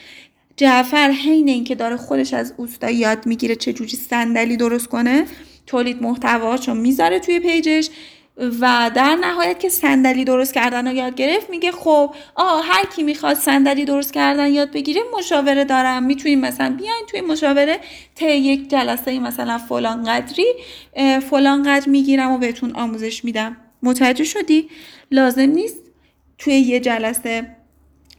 جعفر 0.58 1.12
حین 1.12 1.50
اینکه 1.50 1.76
داره 1.76 1.98
خودش 1.98 2.34
از 2.34 2.54
اوستا 2.58 2.90
یاد 2.90 3.26
می‌گیره 3.26 3.56
چجوری 3.56 3.98
صندلی 3.98 4.58
درست 4.58 4.88
کنه؟ 4.88 5.26
تولید 5.68 6.02
محتواشو 6.02 6.74
می‌ذاره 6.74 7.20
توی 7.20 7.40
پیجش 7.40 7.90
و 8.38 8.92
در 8.96 9.16
نهایت 9.16 9.60
که 9.60 9.70
صندلی 9.70 10.24
درست 10.24 10.54
کردن 10.54 10.88
رو 10.88 10.94
یاد 10.94 11.16
گرفت 11.16 11.50
میگه 11.50 11.72
خب 11.72 12.16
آه 12.36 12.66
هر 12.66 12.86
کی 12.96 13.04
می‌خواد 13.04 13.36
صندلی 13.36 13.86
درست 13.86 14.14
کردن 14.14 14.54
یاد 14.54 14.72
بگیره 14.72 15.02
مشاوره 15.18 15.64
دارم. 15.66 16.04
می‌تونیم 16.04 16.40
مثلا 16.40 16.76
بیاین 16.78 17.06
توی 17.08 17.22
مشاوره 17.22 17.80
ته 18.16 18.36
یک 18.36 18.70
جلسه 18.70 19.20
مثلا 19.20 19.58
فلان 19.58 20.04
قدری 20.04 20.46
فلان 21.30 21.64
قدر 21.64 21.90
می‌گیرم 21.90 22.32
و 22.32 22.38
بهتون 22.38 22.72
آموزش 22.76 23.26
میدم. 23.26 23.58
متوجه 23.84 24.24
شدی؟ 24.24 24.70
لازم 25.12 25.42
نیست 25.42 25.78
توی 26.38 26.54
یه 26.54 26.80
جلسه 26.80 27.56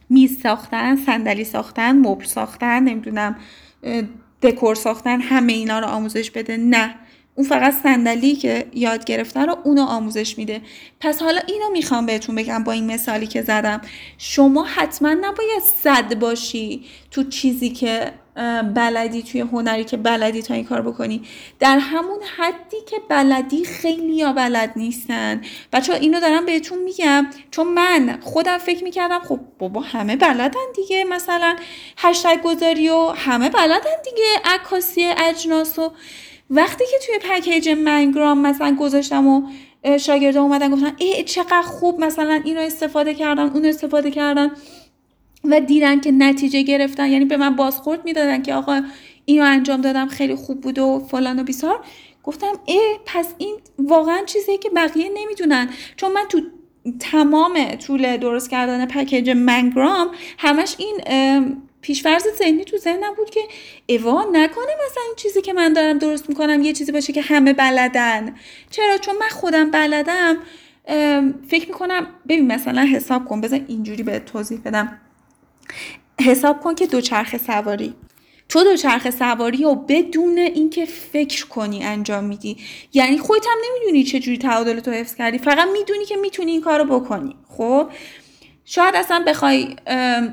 میز 0.09 0.41
ساختن 0.41 0.95
صندلی 0.95 1.43
ساختن 1.43 1.91
مبل 1.97 2.25
ساختن 2.25 2.83
نمی‌دونم 2.83 3.35
دکور 4.41 4.75
ساختن 4.75 5.21
همه 5.21 5.53
اینا 5.53 5.79
رو 5.79 5.87
آموزش 5.87 6.31
بده. 6.31 6.57
نه. 6.57 6.95
اون 7.37 7.47
فقط 7.47 7.73
صندلی 7.83 8.35
که 8.35 8.65
یاد 8.73 9.05
گرفته 9.05 9.39
رو 9.39 9.57
اونو 9.63 9.81
آموزش 9.81 10.37
میده. 10.37 10.61
پس 10.99 11.21
حالا 11.21 11.41
اینو 11.47 11.69
می‌خوام 11.71 12.05
بهتون 12.05 12.35
بگم 12.35 12.63
با 12.63 12.71
این 12.71 12.91
مثالی 12.91 13.27
که 13.27 13.41
زدم. 13.41 13.81
شما 14.17 14.63
حتما 14.63 15.09
نباید 15.09 15.63
صد 15.83 16.19
باشی 16.19 16.85
تو 17.11 17.23
چیزی 17.23 17.69
که 17.69 18.11
بلدی 18.75 19.23
توی 19.23 19.41
هنری 19.41 19.83
که 19.83 19.97
بلدی 19.97 20.41
تا 20.41 20.53
این 20.53 20.65
کار 20.65 20.81
بکنی. 20.81 21.21
در 21.59 21.79
همون 21.79 22.19
حدی 22.37 22.77
که 22.89 22.97
بلدی 23.09 23.65
خیلی 23.65 24.13
یا 24.13 24.33
بلد 24.33 24.73
نیستن. 24.75 25.41
بچه 25.73 25.93
اینو 25.93 26.19
دارم 26.19 26.45
بهتون 26.45 26.83
میگم. 26.83 27.27
چون 27.51 27.67
من 27.67 28.19
خودم 28.21 28.57
فکر 28.57 28.83
می‌کردم 28.83 29.19
خب 29.19 29.39
بابا 29.59 29.81
همه 29.81 30.15
بلدن 30.15 30.71
دیگه. 30.75 31.03
مثلا 31.03 31.55
هشتگ 31.97 32.41
گذاری 32.43 32.89
و 32.89 33.07
همه 33.15 33.49
بلدن 33.49 34.01
دیگه. 34.05 34.25
عکاسی 34.45 35.03
اجناس 35.17 35.79
و 35.79 35.91
وقتی 36.49 36.83
که 36.91 36.97
توی 37.05 37.29
پکیج 37.31 37.69
منگرام 37.69 38.41
مثلا 38.41 38.75
گذاشتم 38.79 39.27
و 39.27 39.41
شاگرده 39.99 40.39
اومدن 40.39 40.71
گفتن 40.71 40.91
ای 40.97 41.23
چقدر 41.23 41.61
خوب 41.61 41.99
مثلا 42.03 42.41
اینو 42.45 42.61
استفاده 42.61 43.13
کردن 43.13 43.49
اون 43.49 43.65
استفاده 43.65 44.11
کردن 44.11 44.51
و 45.43 45.59
دیدن 45.59 45.99
که 45.99 46.11
نتیجه 46.11 46.61
گرفتن. 46.61 47.11
یعنی 47.11 47.25
به 47.25 47.37
من 47.37 47.55
بازخورد 47.55 48.05
می‌دادن 48.05 48.41
که 48.41 48.53
آقا 48.53 48.81
اینو 49.25 49.45
انجام 49.45 49.81
دادم 49.81 50.07
خیلی 50.07 50.35
خوب 50.35 50.61
بود 50.61 50.79
و 50.79 50.99
فلان 51.11 51.39
و 51.39 51.43
بیسار. 51.43 51.79
گفتم 52.23 52.53
ای 52.65 52.81
پس 53.05 53.33
این 53.37 53.55
واقعا 53.79 54.19
چیزی 54.25 54.57
که 54.57 54.69
بقیه 54.69 55.09
نمی‌دونن. 55.15 55.69
چون 55.95 56.11
من 56.11 56.23
تو 56.29 56.41
تمام 56.99 57.75
طول 57.75 58.17
درست 58.17 58.49
کردن 58.49 58.85
پکیج 58.85 59.29
منگرام 59.29 60.11
همش 60.37 60.75
این 60.79 60.97
پیشفرز 61.81 62.23
ذهنی 62.39 62.65
تو 62.65 62.77
ذهنم 62.77 63.13
بود 63.13 63.29
که 63.29 63.41
ایوا 63.85 64.23
نکنه 64.31 64.65
مثلا 64.85 65.03
این 65.05 65.15
چیزی 65.17 65.41
که 65.41 65.53
من 65.53 65.73
دارم 65.73 65.97
درست 65.97 66.29
می‌کنم 66.29 66.61
یه 66.61 66.73
چیزی 66.73 66.91
باشه 66.91 67.13
که 67.13 67.21
همه 67.21 67.53
بلدن. 67.53 68.35
چرا؟ 68.69 68.97
چون 68.97 69.15
من 69.17 69.29
خودم 69.29 69.71
بلدم. 69.71 70.37
فکر 71.47 71.67
می‌کنم 71.67 72.07
ببین 72.29 72.47
مثلا 72.47 72.81
حساب 72.81 73.25
کن 73.25 73.41
بذار 73.41 73.61
اینجوری 73.67 74.03
به 74.03 74.19
توضیح 74.19 74.59
بدم. 74.65 75.01
حساب 76.21 76.59
کن 76.61 76.75
که 76.75 76.87
دوچرخه 76.87 77.37
سواری. 77.37 77.93
تو 78.49 78.63
دوچرخه 78.63 79.11
سواری 79.11 79.65
و 79.65 79.75
بدون 79.75 80.37
اینکه 80.37 80.85
فکر 80.85 81.47
کنی 81.47 81.83
انجام 81.83 82.23
میدی. 82.23 82.57
یعنی 82.93 83.17
خودت 83.17 83.45
هم 83.45 83.57
نمی‌دونی 83.69 84.03
چجوری 84.03 84.37
تعادل 84.37 84.79
تو 84.79 84.91
حفظ 84.91 85.15
کردی. 85.15 85.37
فقط 85.37 85.67
می‌دونی 85.73 86.05
که 86.05 86.15
می‌تونی 86.15 86.51
این 86.51 86.61
کارو 86.61 86.99
بکنی. 86.99 87.35
خب؟ 87.57 87.89
شاید 88.69 88.95
اصلا 88.95 89.23
بخوای 89.27 89.75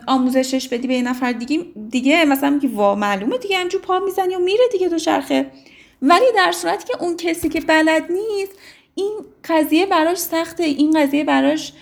آموزشش 0.07 0.69
بدی 0.69 0.89
به 0.89 0.95
یه 0.95 1.03
نفر 1.03 1.33
دیگه 1.33 1.65
دیگه 1.91 2.25
مثلا 2.25 2.51
میگی 2.51 2.67
وا 2.67 2.95
معلومه 2.95 3.39
دیگه 3.39 3.59
همجور 3.59 3.81
پا 3.81 3.99
می‌زنی 3.99 4.35
و 4.35 4.39
میره 4.39 4.65
دیگه 4.73 4.89
دوچرخه 4.89 5.51
ولی 6.03 6.25
در 6.37 6.53
صورتی 6.53 6.85
که 6.85 7.03
اون 7.03 7.17
کسی 7.17 7.49
که 7.49 7.61
بلد 7.61 8.13
نیست 8.13 8.53
این 8.95 9.13
قضیه 9.49 9.87
براش 9.87 10.19
سخته 10.19 10.65
این 10.65 11.01
قضیه 11.01 11.25
براش 11.25 11.73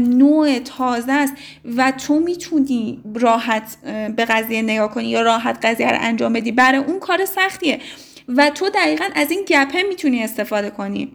نوع 0.00 0.58
تازه 0.58 1.12
است 1.12 1.34
و 1.76 1.92
تو 1.92 2.20
می‌تونی 2.20 3.00
راحت 3.14 3.76
به 4.16 4.24
قضیه 4.24 4.62
نگاه 4.62 4.90
کنی 4.94 5.08
یا 5.08 5.22
راحت 5.22 5.66
قضیه 5.66 5.90
رو 5.90 5.98
انجام 6.00 6.32
بدی. 6.32 6.52
برای 6.52 6.78
اون 6.78 6.98
کار 6.98 7.24
سختیه. 7.24 7.80
و 8.28 8.50
تو 8.50 8.68
دقیقا 8.68 9.04
از 9.14 9.30
این 9.30 9.44
گپه 9.48 9.82
می‌تونی 9.82 10.22
استفاده 10.22 10.70
کنی. 10.70 11.12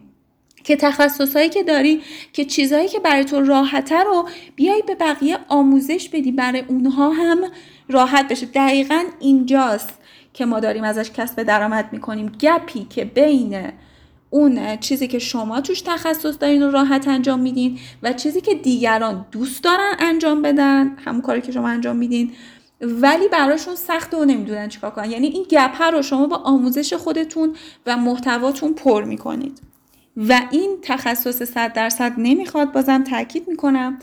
که 0.66 0.76
تخصصهایی 0.76 1.48
که 1.48 1.62
داری 1.62 2.02
که 2.32 2.44
چیزهایی 2.44 2.88
که 2.88 3.00
برای 3.00 3.24
تو 3.24 3.40
راحته 3.40 4.02
رو 4.02 4.28
بیای 4.56 4.82
به 4.86 4.94
بقیه 4.94 5.38
آموزش 5.48 6.08
بدی 6.08 6.32
برای 6.32 6.64
اونها 6.68 7.10
هم 7.10 7.38
راحت 7.88 8.28
بشه. 8.28 8.46
دقیقا 8.46 9.04
اینجاست 9.20 9.98
که 10.32 10.46
ما 10.46 10.60
داریم 10.60 10.84
ازش 10.84 11.10
کسب 11.10 11.42
درآمد 11.42 11.88
می‌کنیم. 11.92 12.32
گپی 12.40 12.86
که 12.90 13.04
بین 13.04 13.72
اون 14.30 14.76
چیزی 14.76 15.06
که 15.06 15.18
شما 15.18 15.60
توش 15.60 15.80
تخصص 15.80 16.36
دارین 16.40 16.62
و 16.62 16.70
راحت 16.70 17.08
انجام 17.08 17.40
میدین 17.40 17.78
و 18.02 18.12
چیزی 18.12 18.40
که 18.40 18.54
دیگران 18.54 19.26
دوست 19.32 19.64
دارن 19.64 19.92
انجام 19.98 20.42
بدن 20.42 20.96
همون 21.04 21.20
کاری 21.20 21.40
که 21.40 21.52
شما 21.52 21.68
انجام 21.68 21.96
میدین 21.96 22.32
ولی 22.80 23.28
براشون 23.28 23.74
سخته 23.74 24.16
و 24.16 24.24
نمی‌دونن 24.24 24.68
چیکار 24.68 24.90
کنن. 24.90 25.10
یعنی 25.10 25.26
این 25.26 25.46
گپ 25.50 25.82
رو 25.82 26.02
شما 26.02 26.26
با 26.26 26.36
آموزش 26.36 26.92
خودتون 26.92 27.56
و 27.86 27.96
محتواتون 27.96 28.74
پر 28.74 29.04
می‌کنید. 29.04 29.60
و 30.16 30.40
این 30.50 30.76
تخصص 30.82 31.42
صد 31.42 31.72
درصد 31.72 32.12
نمی‌خواد 32.18 32.72
بازم 32.72 33.04
تاکید 33.04 33.48
می‌کنم 33.48 33.98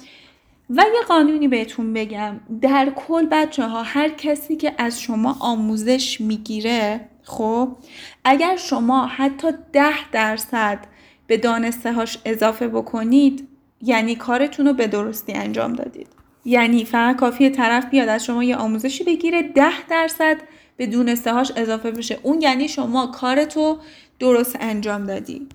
و 0.69 0.83
یه 0.95 1.01
قانونی 1.07 1.47
بهتون 1.47 1.93
بگم. 1.93 2.39
در 2.61 2.91
کل 2.95 3.25
بچه 3.25 3.67
ها 3.67 3.83
هر 3.83 4.09
کسی 4.09 4.55
که 4.55 4.73
از 4.77 5.01
شما 5.01 5.37
آموزش 5.39 6.21
می‌گیره 6.21 7.01
خب 7.23 7.77
اگر 8.23 8.55
شما 8.55 9.05
حتی 9.05 9.47
ده 9.73 10.09
درصد 10.11 10.79
به 11.27 11.37
دانسته 11.37 11.93
هاش 11.93 12.17
اضافه 12.25 12.67
بکنید 12.67 13.47
یعنی 13.81 14.15
کارتون 14.15 14.67
رو 14.67 14.73
به 14.73 14.87
درستی 14.87 15.33
انجام 15.33 15.73
دادید. 15.73 16.07
یعنی 16.45 16.85
فقط 16.85 17.15
کافیه 17.15 17.49
طرف 17.49 17.85
بیاد 17.85 18.09
از 18.09 18.25
شما 18.25 18.43
یه 18.43 18.55
آموزشی 18.55 19.03
بگیره 19.03 19.41
ده 19.41 19.87
درصد 19.89 20.37
به 20.77 20.87
دونسته 20.87 21.33
هاش 21.33 21.51
اضافه 21.55 21.91
بشه. 21.91 22.19
اون 22.23 22.41
یعنی 22.41 22.67
شما 22.67 23.07
کارتو 23.07 23.77
درست 24.19 24.57
انجام 24.59 25.03
دادی. 25.03 25.47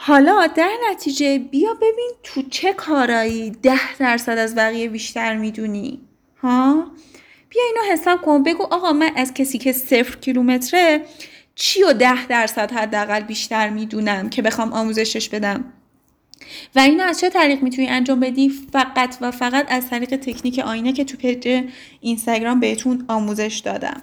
حالا 0.00 0.46
در 0.46 0.70
نتیجه 0.90 1.38
بیا 1.38 1.74
ببین 1.74 2.10
تو 2.22 2.42
چه 2.42 2.72
کارایی 2.72 3.50
ده 3.50 3.96
درصد 3.98 4.38
از 4.38 4.54
بقیه 4.54 4.88
بیشتر 4.88 5.36
می‌دونی 5.36 6.00
ها؟ 6.42 6.86
بیا 7.48 7.62
اینو 7.66 7.92
حساب 7.92 8.22
کن 8.22 8.42
بگو 8.42 8.62
آقا 8.62 8.92
من 8.92 9.10
از 9.16 9.34
کسی 9.34 9.58
که 9.58 9.72
صفر 9.72 10.16
کیلومتره 10.16 11.04
چی 11.54 11.82
و 11.82 11.92
ده 11.92 12.26
درصد 12.26 12.72
حداقل 12.72 13.20
بیشتر 13.20 13.70
می‌دونم 13.70 14.30
که 14.30 14.42
بخوام 14.42 14.72
آموزشش 14.72 15.28
بدم؟ 15.28 15.64
و 16.76 16.80
اینو 16.80 17.04
از 17.04 17.20
چه 17.20 17.30
طریق 17.30 17.62
می‌تونی 17.62 17.88
انجام 17.88 18.20
بدی؟ 18.20 18.48
فقط 18.72 19.16
و 19.20 19.30
فقط 19.30 19.66
از 19.68 19.90
طریق 19.90 20.16
تکنیک 20.16 20.58
آینه 20.58 20.92
که 20.92 21.04
تو 21.04 21.16
پیج 21.16 21.64
اینستاگرام 22.00 22.60
بهتون 22.60 23.04
آموزش 23.08 23.62
دادم. 23.64 24.02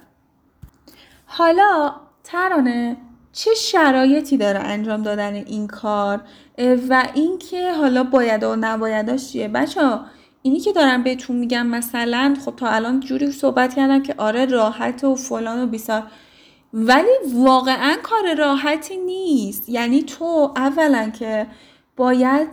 حالا 1.26 1.96
ترانه 2.24 2.98
چه 3.36 3.54
شرایطی 3.54 4.38
داره 4.38 4.60
انجام 4.60 5.04
دادن 5.04 5.34
این 5.34 5.68
کار؟ 5.68 6.22
و 6.90 7.08
اینکه 7.14 7.72
حالا 7.72 8.04
باید 8.04 8.44
و 8.44 8.56
نبایداش 8.56 9.32
چیه؟ 9.32 9.48
بچه 9.48 9.82
ها 9.82 10.06
اینی 10.42 10.60
که 10.60 10.74
دارم 10.74 11.04
بهتون 11.04 11.36
میگم 11.36 11.68
مثلا 11.68 12.36
خب 12.46 12.56
تا 12.56 12.68
الان 12.68 13.00
جوری 13.00 13.32
صحبت 13.32 13.76
کردم 13.76 14.04
که 14.04 14.16
آره 14.18 14.46
راحت 14.46 15.04
و 15.04 15.16
فلان 15.16 15.64
و 15.64 15.68
بیسار 15.68 16.04
ولی 16.74 17.12
واقعا 17.34 17.96
کار 18.04 18.36
راحتی 18.38 18.98
نیست. 18.98 19.70
یعنی 19.70 20.04
تو 20.04 20.54
اولا 20.56 21.12
که 21.20 21.48
باید 21.98 22.48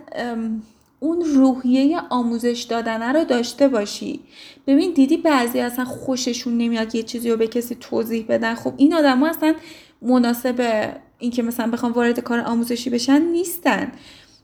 اون 1.01 1.21
روحیه 1.21 2.01
آموزش 2.11 2.67
دادنه 2.69 3.13
رو 3.13 3.25
داشته 3.25 3.69
باشی. 3.69 4.21
ببین 4.67 4.93
دیدی 4.93 5.17
بعضی 5.17 5.61
اصلا 5.61 5.85
خوششون 5.85 6.59
نمیاد 6.59 6.95
یه 6.95 7.03
چیزی 7.03 7.31
رو 7.31 7.37
به 7.37 7.47
کسی 7.47 7.75
توضیح 7.75 8.27
بدن؟ 8.29 8.55
خب 8.55 8.73
این 8.77 8.95
آدم 8.95 9.23
اصلا 9.23 9.55
مناسب 10.03 10.89
اینکه 11.19 11.43
مثلا 11.43 11.71
بخوام 11.71 11.93
وارد 11.93 12.21
کار 12.21 12.41
آموزشی 12.41 12.91
بشن 12.91 13.23
نیستن. 13.23 13.93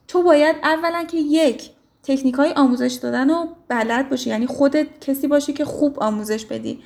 تو 0.08 0.22
باید 0.22 0.56
اولا 0.62 1.04
که 1.04 1.18
یک 1.18 1.70
تکنیک 2.02 2.34
های 2.34 2.52
آموزش 2.52 2.92
دادن 2.92 3.30
رو 3.30 3.48
بلد 3.68 4.08
باشی. 4.08 4.30
یعنی 4.30 4.46
خودت 4.46 4.86
کسی 5.00 5.26
باشی 5.26 5.52
که 5.52 5.64
خوب 5.64 6.00
آموزش 6.00 6.44
بدی. 6.44 6.82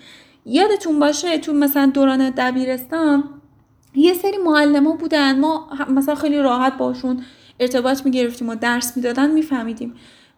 یادتون 0.47 0.99
باشه 0.99 1.39
تو 1.39 1.53
مثلا 1.53 1.87
دوران 1.95 2.31
دبیرستان 2.31 3.25
یه 3.95 4.15
سری 4.15 4.39
معلم 4.39 4.97
بودن. 4.97 5.41
ما 5.41 5.69
مثلا 5.89 6.15
خیلی 6.15 6.39
راحت 6.39 6.79
باشون 6.79 7.25
ارتباط 7.61 8.05
می‌گرفتیم 8.05 8.49
و 8.49 8.55
درس 8.55 8.97
می‌دادن 8.97 9.31
میفهمیدیم. 9.31 9.95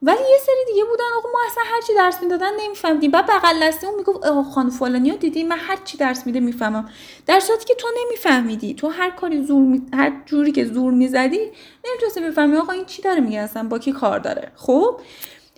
ولی 0.06 0.18
یه 0.18 0.38
سری 0.46 0.64
دیگه 0.66 0.84
بودن. 0.84 1.04
آقا 1.18 1.28
ما 1.32 1.38
اصلا 1.50 1.62
هر 1.66 1.80
چی 1.86 1.94
درس 1.94 2.22
می‌دادن 2.22 2.50
نمیفهمیدیم. 2.60 3.10
بعد 3.10 3.26
بغل 3.26 3.68
دستی 3.68 3.86
اون 3.86 3.96
می‌گفت 3.96 4.26
آقا 4.26 4.42
خان 4.42 4.70
فلانی 4.70 5.10
رو 5.10 5.16
دیدی؟ 5.16 5.44
من 5.44 5.58
هر 5.58 5.78
چی 5.84 5.98
درس 5.98 6.26
میده 6.26 6.40
می‌فهمم. 6.40 6.88
در 7.26 7.40
صورتی 7.40 7.64
که 7.64 7.74
تو 7.74 7.88
نمیفهمیدی. 8.04 8.74
تو 8.74 8.88
هر 8.88 9.10
کاری 9.10 9.44
زور 9.44 9.62
می... 9.62 9.82
هر 9.94 10.12
جوری 10.26 10.52
که 10.52 10.64
زور 10.64 10.92
می‌زدی 10.92 11.40
نمی‌تونستی 11.84 12.20
بفهمی. 12.20 12.56
آقا 12.56 12.72
این 12.72 12.84
چی 12.84 13.02
داره 13.02 13.20
میگه 13.20 13.40
اصلا؟ 13.40 13.62
با 13.62 13.78
کی 13.78 13.92
کار 13.92 14.18
داره؟ 14.18 14.52
خب؟ 14.56 15.00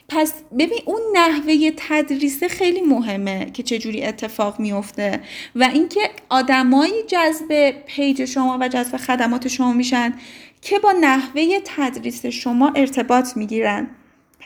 پس 0.09 0.35
ببین 0.59 0.78
اون 0.85 1.00
نحوه 1.12 1.70
تدریس 1.76 2.44
خیلی 2.44 2.80
مهمه 2.80 3.50
که 3.50 3.62
چجوری 3.62 4.04
اتفاق 4.04 4.61
میفته 4.61 5.20
و 5.54 5.64
اینکه 5.64 6.00
آدمایی 6.28 7.02
جذب 7.02 7.70
پیج 7.87 8.24
شما 8.24 8.59
و 8.61 8.68
جذب 8.68 8.96
خدمات 8.96 9.48
شما 9.48 9.72
میشن 9.72 10.14
که 10.62 10.78
با 10.78 10.92
نحوه 10.92 11.61
تدریس 11.64 12.26
شما 12.26 12.72
ارتباط 12.76 13.37
می‌گیرن. 13.37 13.90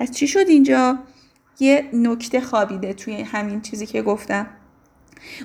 پس 0.01 0.11
چی 0.11 0.27
شد 0.27 0.45
اینجا؟ 0.49 0.99
یه 1.61 1.85
نکته 1.93 2.41
خوابیده 2.41 2.93
توی 2.93 3.23
همین 3.23 3.61
چیزی 3.61 3.87
که 3.87 4.03
گفتم. 4.03 4.47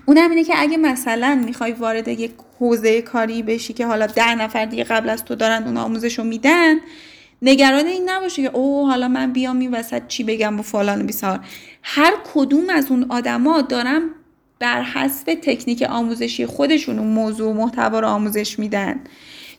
اونم 0.06 0.30
اینه 0.30 0.44
که 0.44 0.54
اگه 0.58 0.78
مثلا 0.78 1.42
می‌خوای 1.46 1.72
وارد 1.72 2.08
یک 2.08 2.32
حوزه 2.60 3.02
کاری 3.02 3.44
بشی 3.44 3.74
که 3.74 3.86
حالا 3.86 4.08
ده 4.08 4.36
نفر 4.36 4.66
دیگه 4.66 4.84
قبل 4.84 5.10
از 5.10 5.26
تو 5.26 5.36
دارن 5.36 5.64
اون 5.64 5.78
آموزش 5.78 6.20
رو 6.20 6.26
میدن 6.26 6.76
نگران 7.42 7.86
این 7.86 8.10
نباشه 8.10 8.42
که 8.42 8.50
اوه 8.56 8.90
حالا 8.90 9.08
من 9.08 9.34
بیام 9.34 9.60
این 9.60 9.74
وسط 9.74 10.08
چی 10.08 10.24
بگم 10.24 10.60
و 10.60 10.64
فلان 10.64 11.06
بیسار. 11.06 11.40
هر 11.84 12.14
کدوم 12.34 12.70
از 12.70 12.92
اون 12.92 13.06
آدما 13.10 13.62
دارن 13.62 14.10
بر 14.60 14.82
حسب 14.82 15.34
تکنیک 15.34 15.84
آموزشی 15.90 16.46
خودشون 16.46 17.00
اون 17.00 17.08
موضوع 17.08 17.50
و 17.50 17.54
محتوا 17.54 18.00
رو 18.00 18.08
آموزش 18.08 18.60
میدن. 18.60 19.00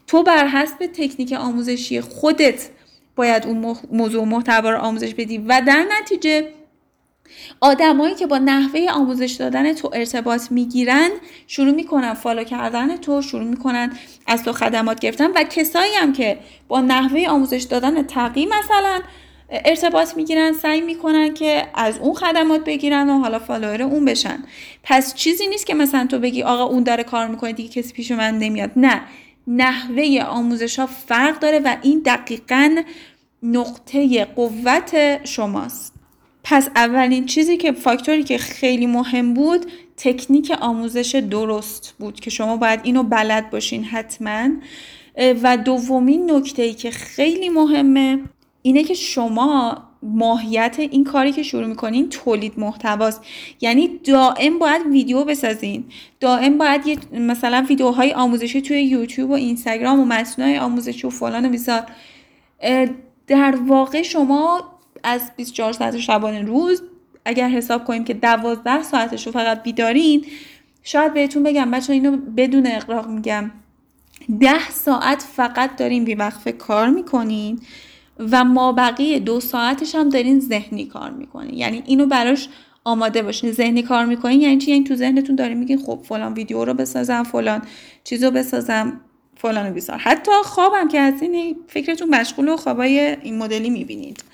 تو 0.06 0.22
بر 0.22 0.46
حسب 0.46 0.86
تکنیک 0.86 1.32
آموزشی 1.32 2.00
خودت 2.00 2.68
باید 3.16 3.46
اون 3.46 3.76
موضوع 3.92 4.24
محتوا 4.24 4.70
رو 4.70 4.78
آموزش 4.78 5.14
بدی. 5.14 5.38
و 5.38 5.62
در 5.66 5.86
نتیجه 6.00 6.48
آدمایی 7.60 8.14
که 8.14 8.26
با 8.26 8.38
نحوه 8.38 8.86
آموزش 8.90 9.32
دادن 9.32 9.72
تو 9.72 9.90
ارتباط 9.92 10.52
می‌گیرن 10.52 11.10
شروع 11.46 11.74
می‌کنن 11.74 12.14
follow 12.14 12.44
کردن 12.44 12.96
تو 12.96 13.22
شروع 13.22 13.44
می‌کنن 13.44 13.92
از 14.26 14.42
تو 14.42 14.52
خدمات 14.52 15.00
گرفتن 15.00 15.30
و 15.30 15.44
کسایی 15.44 15.94
هم 15.94 16.12
که 16.12 16.38
با 16.68 16.80
نحوه 16.80 17.26
آموزش 17.28 17.62
دادن 17.62 18.02
تقی 18.02 18.46
مثلا 18.46 19.00
ارتباط 19.50 20.16
می‌گیرن 20.16 20.52
سعی 20.52 20.80
می‌کنن 20.80 21.34
که 21.34 21.66
از 21.74 21.98
اون 21.98 22.14
خدمات 22.14 22.64
بگیرن 22.64 23.10
و 23.10 23.18
حالا 23.18 23.38
follower 23.38 23.82
اون 23.82 24.04
بشن. 24.04 24.38
پس 24.82 25.14
چیزی 25.14 25.46
نیست 25.46 25.66
که 25.66 25.74
مثلا 25.74 26.06
تو 26.06 26.18
بگی 26.18 26.42
آقا 26.42 26.64
اون 26.64 26.82
داره 26.82 27.04
کار 27.04 27.26
می‌کنه 27.26 27.52
دیگه 27.52 27.68
کسی 27.68 27.92
پیش 27.92 28.10
من 28.10 28.38
نمیاد. 28.38 28.70
نه. 28.76 29.02
نحوه 29.46 30.22
آموزش 30.28 30.78
ها 30.78 30.86
فرق 30.86 31.38
داره 31.38 31.58
و 31.58 31.76
این 31.82 32.02
دقیقا 32.04 32.76
نقطه 33.42 34.24
قوت 34.24 35.24
شماست. 35.26 35.94
پس 36.44 36.68
اولین 36.76 37.26
چیزی 37.26 37.56
که 37.56 37.72
فاکتوری 37.72 38.24
که 38.24 38.38
خیلی 38.38 38.86
مهم 38.86 39.34
بود 39.34 39.66
تکنیک 39.96 40.52
آموزش 40.60 41.14
درست 41.14 41.94
بود 41.98 42.20
که 42.20 42.30
شما 42.30 42.56
باید 42.56 42.80
اینو 42.82 43.02
بلد 43.02 43.50
باشین 43.50 43.84
حتما. 43.84 44.48
و 45.42 45.56
دومین 45.56 46.30
نکته 46.30 46.62
ای 46.62 46.74
که 46.74 46.90
خیلی 46.90 47.48
مهمه 47.48 48.20
اینه 48.62 48.84
که 48.84 48.94
شما 48.94 49.82
ماهیت 50.14 50.76
این 50.78 51.04
کاری 51.04 51.32
که 51.32 51.42
شروع 51.42 51.66
می‌کنین 51.66 52.08
تولید 52.08 52.58
محتواست. 52.58 53.22
یعنی 53.60 53.88
دائم 54.04 54.58
باید 54.58 54.86
ویدیو 54.86 55.24
بسازین. 55.24 55.84
دائم 56.20 56.58
باید 56.58 56.86
یه 56.86 57.20
مثلا 57.20 57.66
ویدیوهای 57.68 58.12
آموزشی 58.12 58.62
توی 58.62 58.82
یوتیوب 58.82 59.30
و 59.30 59.32
اینستاگرام 59.32 60.00
و 60.00 60.04
متنای 60.04 60.58
آموزشی 60.58 61.06
و 61.06 61.10
فلان 61.10 61.46
و 61.46 61.48
بیسار 61.48 61.82
در 63.26 63.56
واقع 63.66 64.02
شما 64.02 64.64
از 65.02 65.30
24 65.36 65.72
ساعت 65.72 65.98
شبانه 65.98 66.42
روز 66.42 66.82
اگر 67.24 67.48
حساب 67.48 67.84
کنیم 67.84 68.04
که 68.04 68.14
12 68.14 68.82
ساعتش 68.82 69.26
رو 69.26 69.32
فقط 69.32 69.62
بیدارین 69.62 70.24
شاید 70.82 71.14
بهتون 71.14 71.42
بگم 71.42 71.70
بچه 71.70 71.92
اینو 71.92 72.16
بدون 72.16 72.66
اقراق 72.66 73.08
میگم. 73.08 73.50
10 74.40 74.70
ساعت 74.70 75.22
فقط 75.22 75.76
دارین 75.76 76.04
بیوقفه 76.04 76.52
کار 76.52 76.88
می‌کنین. 76.88 77.60
و 78.18 78.44
ما 78.44 78.72
بقیه 78.72 79.18
دو 79.18 79.40
ساعتش 79.40 79.94
هم 79.94 80.08
دارین 80.08 80.40
ذهنی 80.40 80.86
کار 80.86 81.10
می‌کنین. 81.10 81.54
یعنی 81.54 81.82
اینو 81.86 82.06
براش 82.06 82.48
آماده 82.84 83.22
باشین. 83.22 83.52
ذهنی 83.52 83.82
کار 83.82 84.04
می‌کنین 84.04 84.40
یعنی 84.40 84.58
چی؟ 84.58 84.70
یعنی 84.70 84.84
تو 84.84 84.94
ذهنتون 84.94 85.36
دارین 85.36 85.58
میگین 85.58 85.78
خب 85.78 86.00
فلان 86.04 86.34
ویدیو 86.34 86.64
رو 86.64 86.74
بسازم 86.74 87.22
فلان 87.22 87.62
چیزو 88.04 88.30
بسازم 88.30 89.00
فلان 89.36 89.70
و 89.70 89.72
بیسار 89.72 89.96
حتی 89.98 90.30
خوابم 90.44 90.88
که 90.88 90.98
از 90.98 91.22
این 91.22 91.56
فکرتون 91.68 92.08
مشغول 92.08 92.48
و 92.48 92.56
خوابای 92.56 92.98
این 92.98 93.38
مدلی 93.38 93.70
می‌بینید. 93.70 94.24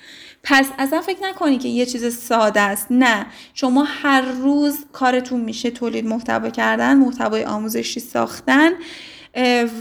پس 0.43 0.69
اصلا 0.79 1.01
فکر 1.01 1.19
نکنی 1.23 1.57
که 1.57 1.69
یه 1.69 1.85
چیز 1.85 2.15
ساده 2.15 2.59
است. 2.59 2.87
نه. 2.91 3.25
شما 3.53 3.83
هر 3.83 4.21
روز 4.21 4.85
کارتون 4.93 5.41
میشه 5.41 5.71
تولید 5.71 6.05
محتوا 6.05 6.49
کردن 6.49 6.97
محتوای 6.97 7.43
آموزشی 7.43 7.99
ساختن. 7.99 8.71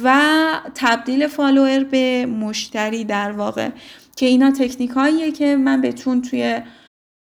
و 0.04 0.44
تبدیل 0.74 1.26
follower 1.26 1.84
به 1.84 2.26
مشتری 2.26 3.04
در 3.04 3.32
واقع 3.32 3.68
که 4.16 4.26
اینا 4.26 4.50
تکنیک 4.50 4.90
که 5.38 5.56
من 5.56 5.80
بهتون 5.80 6.22
توی 6.22 6.60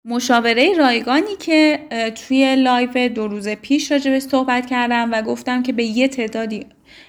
مشاوره 0.06 0.74
رایگانی 0.78 1.36
که 1.40 1.80
توی 2.28 2.56
live 2.56 3.10
دو 3.10 3.28
روز 3.28 3.50
پیش 3.50 3.92
راجبش 3.92 4.22
صحبت 4.22 4.66
کردم 4.66 5.10
و 5.12 5.22
گفتم 5.22 5.64
که 5.64 5.74
به 5.74 5.84
یه 5.84 6.08
تعدادی 6.08 6.66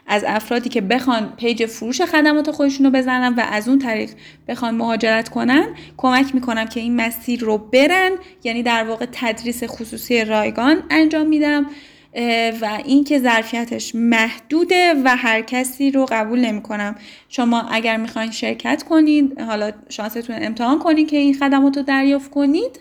از 0.06 0.24
افرادی 0.26 0.68
که 0.68 0.80
بخوان 0.80 1.33
پیج 1.37 1.66
فروش 1.66 2.02
خدمات 2.02 2.50
خودشون 2.50 2.87
رو 2.87 2.92
بزنن 2.92 3.35
و 3.35 3.40
از 3.50 3.68
اون 3.68 3.78
طریق 3.78 4.11
بخوان 4.48 4.74
مهاجرت 4.74 5.28
کنن 5.28 5.66
کمک 5.96 6.35
می‌کنم 6.35 6.64
که 6.64 6.80
این 6.80 6.96
مسیر 6.96 7.40
رو 7.40 7.59
برن 7.59 8.12
یعنی 8.44 8.62
در 8.62 8.85
واقع 8.85 9.06
تدریس 9.12 9.64
خصوصی 9.64 10.24
رایگان 10.24 10.83
انجام 10.90 11.26
میدم. 11.26 11.66
و 12.61 12.79
اینکه 12.85 13.18
ظرفیتش 13.18 13.94
محدوده 13.94 14.94
و 15.05 15.16
هر 15.16 15.40
کسی 15.40 15.90
رو 15.90 16.07
قبول 16.11 16.40
نمی‌کنم. 16.40 16.94
شما 17.29 17.61
اگر 17.61 17.96
می‌خواین 17.96 18.31
شرکت 18.31 18.83
کنید 18.83 19.40
حالا 19.40 19.73
شانستون 19.88 20.37
امتحان 20.42 20.79
کنید 20.79 21.09
که 21.09 21.16
این 21.16 21.35
خدمات 21.35 21.77
رو 21.77 21.83
دریافت 21.83 22.31
کنید 22.31 22.81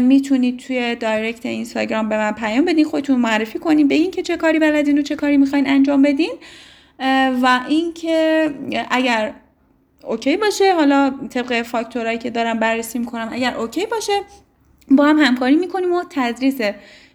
می‌تونید 0.00 0.58
توی 0.58 0.94
دایرکت 0.94 1.46
اینستاگرام 1.46 2.08
به 2.08 2.16
من 2.16 2.32
پیام 2.32 2.64
بدین 2.64 2.84
خودتون 2.84 3.20
معرفی 3.20 3.58
کنین 3.58 3.88
بگین 3.88 4.10
که 4.10 4.22
چه 4.22 4.36
کاری 4.36 4.58
بلدین 4.58 4.98
و 4.98 5.02
چه 5.02 5.16
کاری 5.16 5.36
می‌خواین 5.36 5.68
انجام 5.68 6.02
بدین. 6.02 6.32
و 7.42 7.60
اینکه 7.68 8.50
اگر 8.90 9.32
okay 10.04 10.36
باشه 10.36 10.74
حالا 10.74 11.14
طبق 11.30 11.62
فاکتورایی 11.62 12.18
که 12.18 12.30
دارم 12.30 12.58
بررسی 12.58 12.98
می‌کنم 12.98 13.28
اگر 13.32 13.54
okay 13.54 13.86
باشه 13.86 14.12
با 14.90 15.04
هم 15.04 15.18
همکاری 15.18 15.56
می‌کنیم 15.56 15.92
و 15.92 16.02
تدریس 16.10 16.60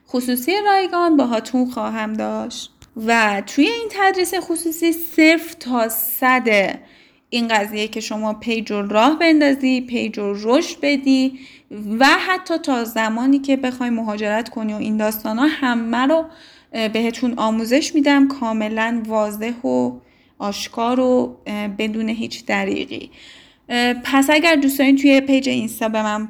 خصوصی 0.10 0.52
رایگان 0.66 1.18
باهاتون 1.18 1.66
خواهم 1.66 2.14
داشت. 2.14 2.72
و 3.06 3.44
توی 3.46 3.66
این 3.66 3.88
تدریس 3.90 4.34
خصوصی 4.40 4.94
صفر 4.94 5.56
تا 5.60 5.90
صد 5.90 6.80
این 7.30 7.48
قضیه 7.48 7.88
که 7.88 8.00
شما 8.00 8.34
پیج 8.34 8.72
رو 8.72 8.88
راه 8.88 9.20
بندازی 9.20 9.82
پیج 9.82 10.20
رو 10.20 10.36
رشد 10.44 10.78
بدی 10.82 11.40
و 12.00 12.06
حتی 12.06 12.58
تا 12.58 12.84
زمانی 12.84 13.40
که 13.40 13.58
بخوای 13.58 13.90
مهاجرت 13.90 14.50
کنی 14.50 14.74
و 14.74 14.78
این 14.78 14.98
داستان 14.98 15.38
ها 15.38 15.48
همه 15.48 15.98
رو 15.98 16.26
بهتون 16.72 17.34
آموزش 17.38 17.96
میدم 17.96 18.28
کاملا 18.28 19.04
واضح 19.06 19.62
و 19.62 19.92
آشکار 20.40 21.00
و 21.00 21.38
بدون 21.78 22.10
هیچ 22.10 22.46
دریقی 22.46 23.12
پس 24.04 24.30
اگر 24.30 24.56
دوست 24.56 24.78
توی 24.78 25.22
پیج 25.22 25.50
اینستا 25.50 25.90
به 25.90 26.04
من 26.04 26.30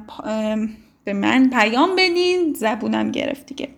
به 1.06 1.12
من 1.12 1.50
پیام 1.50 1.96
بدین 1.96 2.52
زبونم 2.52 3.10
گرفت 3.10 3.46
دیگه. 3.46 3.68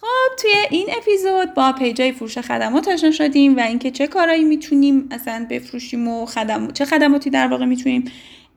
خب 0.00 0.36
توی 0.42 0.50
این 0.70 0.86
اپیزود 0.96 1.54
با 1.54 1.72
پیجای 1.72 2.12
فروش 2.12 2.38
خدمات 2.38 2.88
آشنا 2.88 3.10
شدیم 3.10 3.56
و 3.56 3.60
اینکه 3.60 3.90
چه 3.90 4.06
کارایی 4.06 4.44
می‌تونیم 4.44 5.08
اصلا 5.10 5.46
بفروشیم 5.50 6.08
و 6.08 6.26
خدم... 6.26 6.70
چه 6.70 6.84
خدماتی 6.84 7.30
در 7.30 7.48
واقع 7.48 7.64
می‌تونیم 7.64 8.04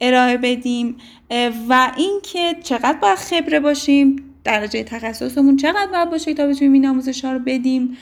ارائه 0.01 0.37
بدیم 0.37 0.97
و 1.69 1.91
اینکه 1.97 2.55
چقدر 2.63 2.97
باید 2.97 3.17
خبره 3.17 3.59
باشیم 3.59 4.35
درجه 4.43 4.83
تخصصمون 4.83 5.55
چقدر 5.55 5.91
باید 5.91 6.09
باشه 6.09 6.33
تا 6.33 6.47
بتونیم 6.47 6.73
این 6.73 6.85
آموزش 6.85 7.25
ها 7.25 7.33
رو 7.33 7.39
بدیم 7.39 7.97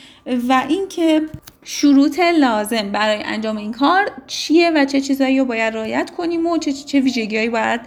و 0.50 0.64
اینکه 0.70 1.22
شروط 1.64 2.20
لازم 2.20 2.92
برای 2.92 3.24
انجام 3.24 3.58
این 3.58 3.72
کار 3.72 4.12
چیه 4.28 4.72
و 4.76 4.86
چه 4.86 5.02
چیزایی 5.02 5.40
رو 5.40 5.46
باید 5.46 5.74
رعایت 5.74 6.12
کنیم 6.12 6.46
و 6.46 6.58
چه 6.58 6.74
چه 6.74 7.00
ویژگیهایی 7.00 7.50
باید 7.50 7.82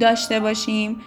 داشته 0.00 0.40
باشیم. 0.40 1.00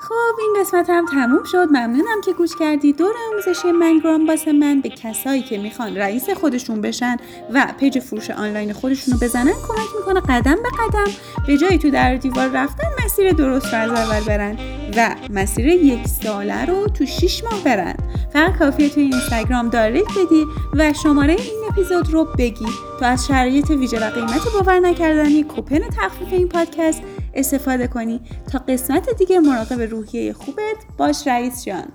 خب 0.00 0.40
این 0.40 0.56
قسمت 0.60 0.90
هم 0.90 1.06
تموم 1.06 1.44
شد. 1.44 1.68
ممنونم 1.70 2.20
که 2.24 2.32
گوش 2.32 2.50
کردی. 2.60 2.92
دور 2.92 3.14
آموزشی 3.32 3.72
منگرام 3.72 4.26
باسه 4.26 4.52
من 4.52 4.80
به 4.80 4.88
کسایی 4.88 5.42
که 5.42 5.58
می‌خوان 5.58 5.96
رئیس 5.96 6.30
خودشون 6.30 6.80
بشن 6.80 7.16
و 7.52 7.66
پیج 7.80 7.98
فروش 7.98 8.30
آنلاین 8.30 8.72
خودشون 8.72 9.14
رو 9.14 9.20
بزنن 9.20 9.52
کمک 9.52 9.88
می‌کنه 9.98 10.20
قدم 10.20 10.54
به 10.54 10.68
قدم 10.78 11.12
به 11.46 11.58
جای 11.58 11.78
تو 11.78 11.90
در 11.90 12.16
دیوار 12.16 12.48
رفتن 12.48 12.86
مسیر 13.04 13.32
درست 13.32 13.74
رو 13.74 13.80
از 13.80 13.90
اول 13.90 14.20
برن 14.20 14.58
و 14.96 15.14
مسیر 15.30 15.66
یک 15.66 16.06
ساله 16.08 16.64
رو 16.64 16.86
تو 16.86 17.06
6 17.06 17.44
ماه 17.44 17.64
برن. 17.64 17.96
فقط 18.32 18.58
کافیه 18.58 18.88
توی 18.88 19.02
اینستاگرام 19.02 19.68
دایرکت 19.68 20.18
بدی 20.18 20.46
و 20.72 20.92
شماره 20.92 21.32
این 21.32 21.64
اپیزود 21.70 22.10
رو 22.10 22.24
بگی. 22.38 22.68
تا 23.00 23.06
از 23.06 23.26
شرایط 23.26 23.70
ویژه 23.70 24.06
و 24.06 24.10
قیمت 24.10 24.52
باور 24.54 24.80
نکردنی 24.80 25.42
کوپن 25.42 25.80
تخفیف 25.80 26.32
این 26.32 26.48
پادکست 26.48 27.02
استفاده 27.36 27.86
کنی. 27.86 28.20
تا 28.52 28.58
قسمت 28.58 29.10
دیگه 29.18 29.40
مراقب 29.40 29.80
روحیه 29.80 30.32
خوبت 30.32 30.76
باش 30.98 31.26
رئیس 31.26 31.64
جان. 31.64 31.92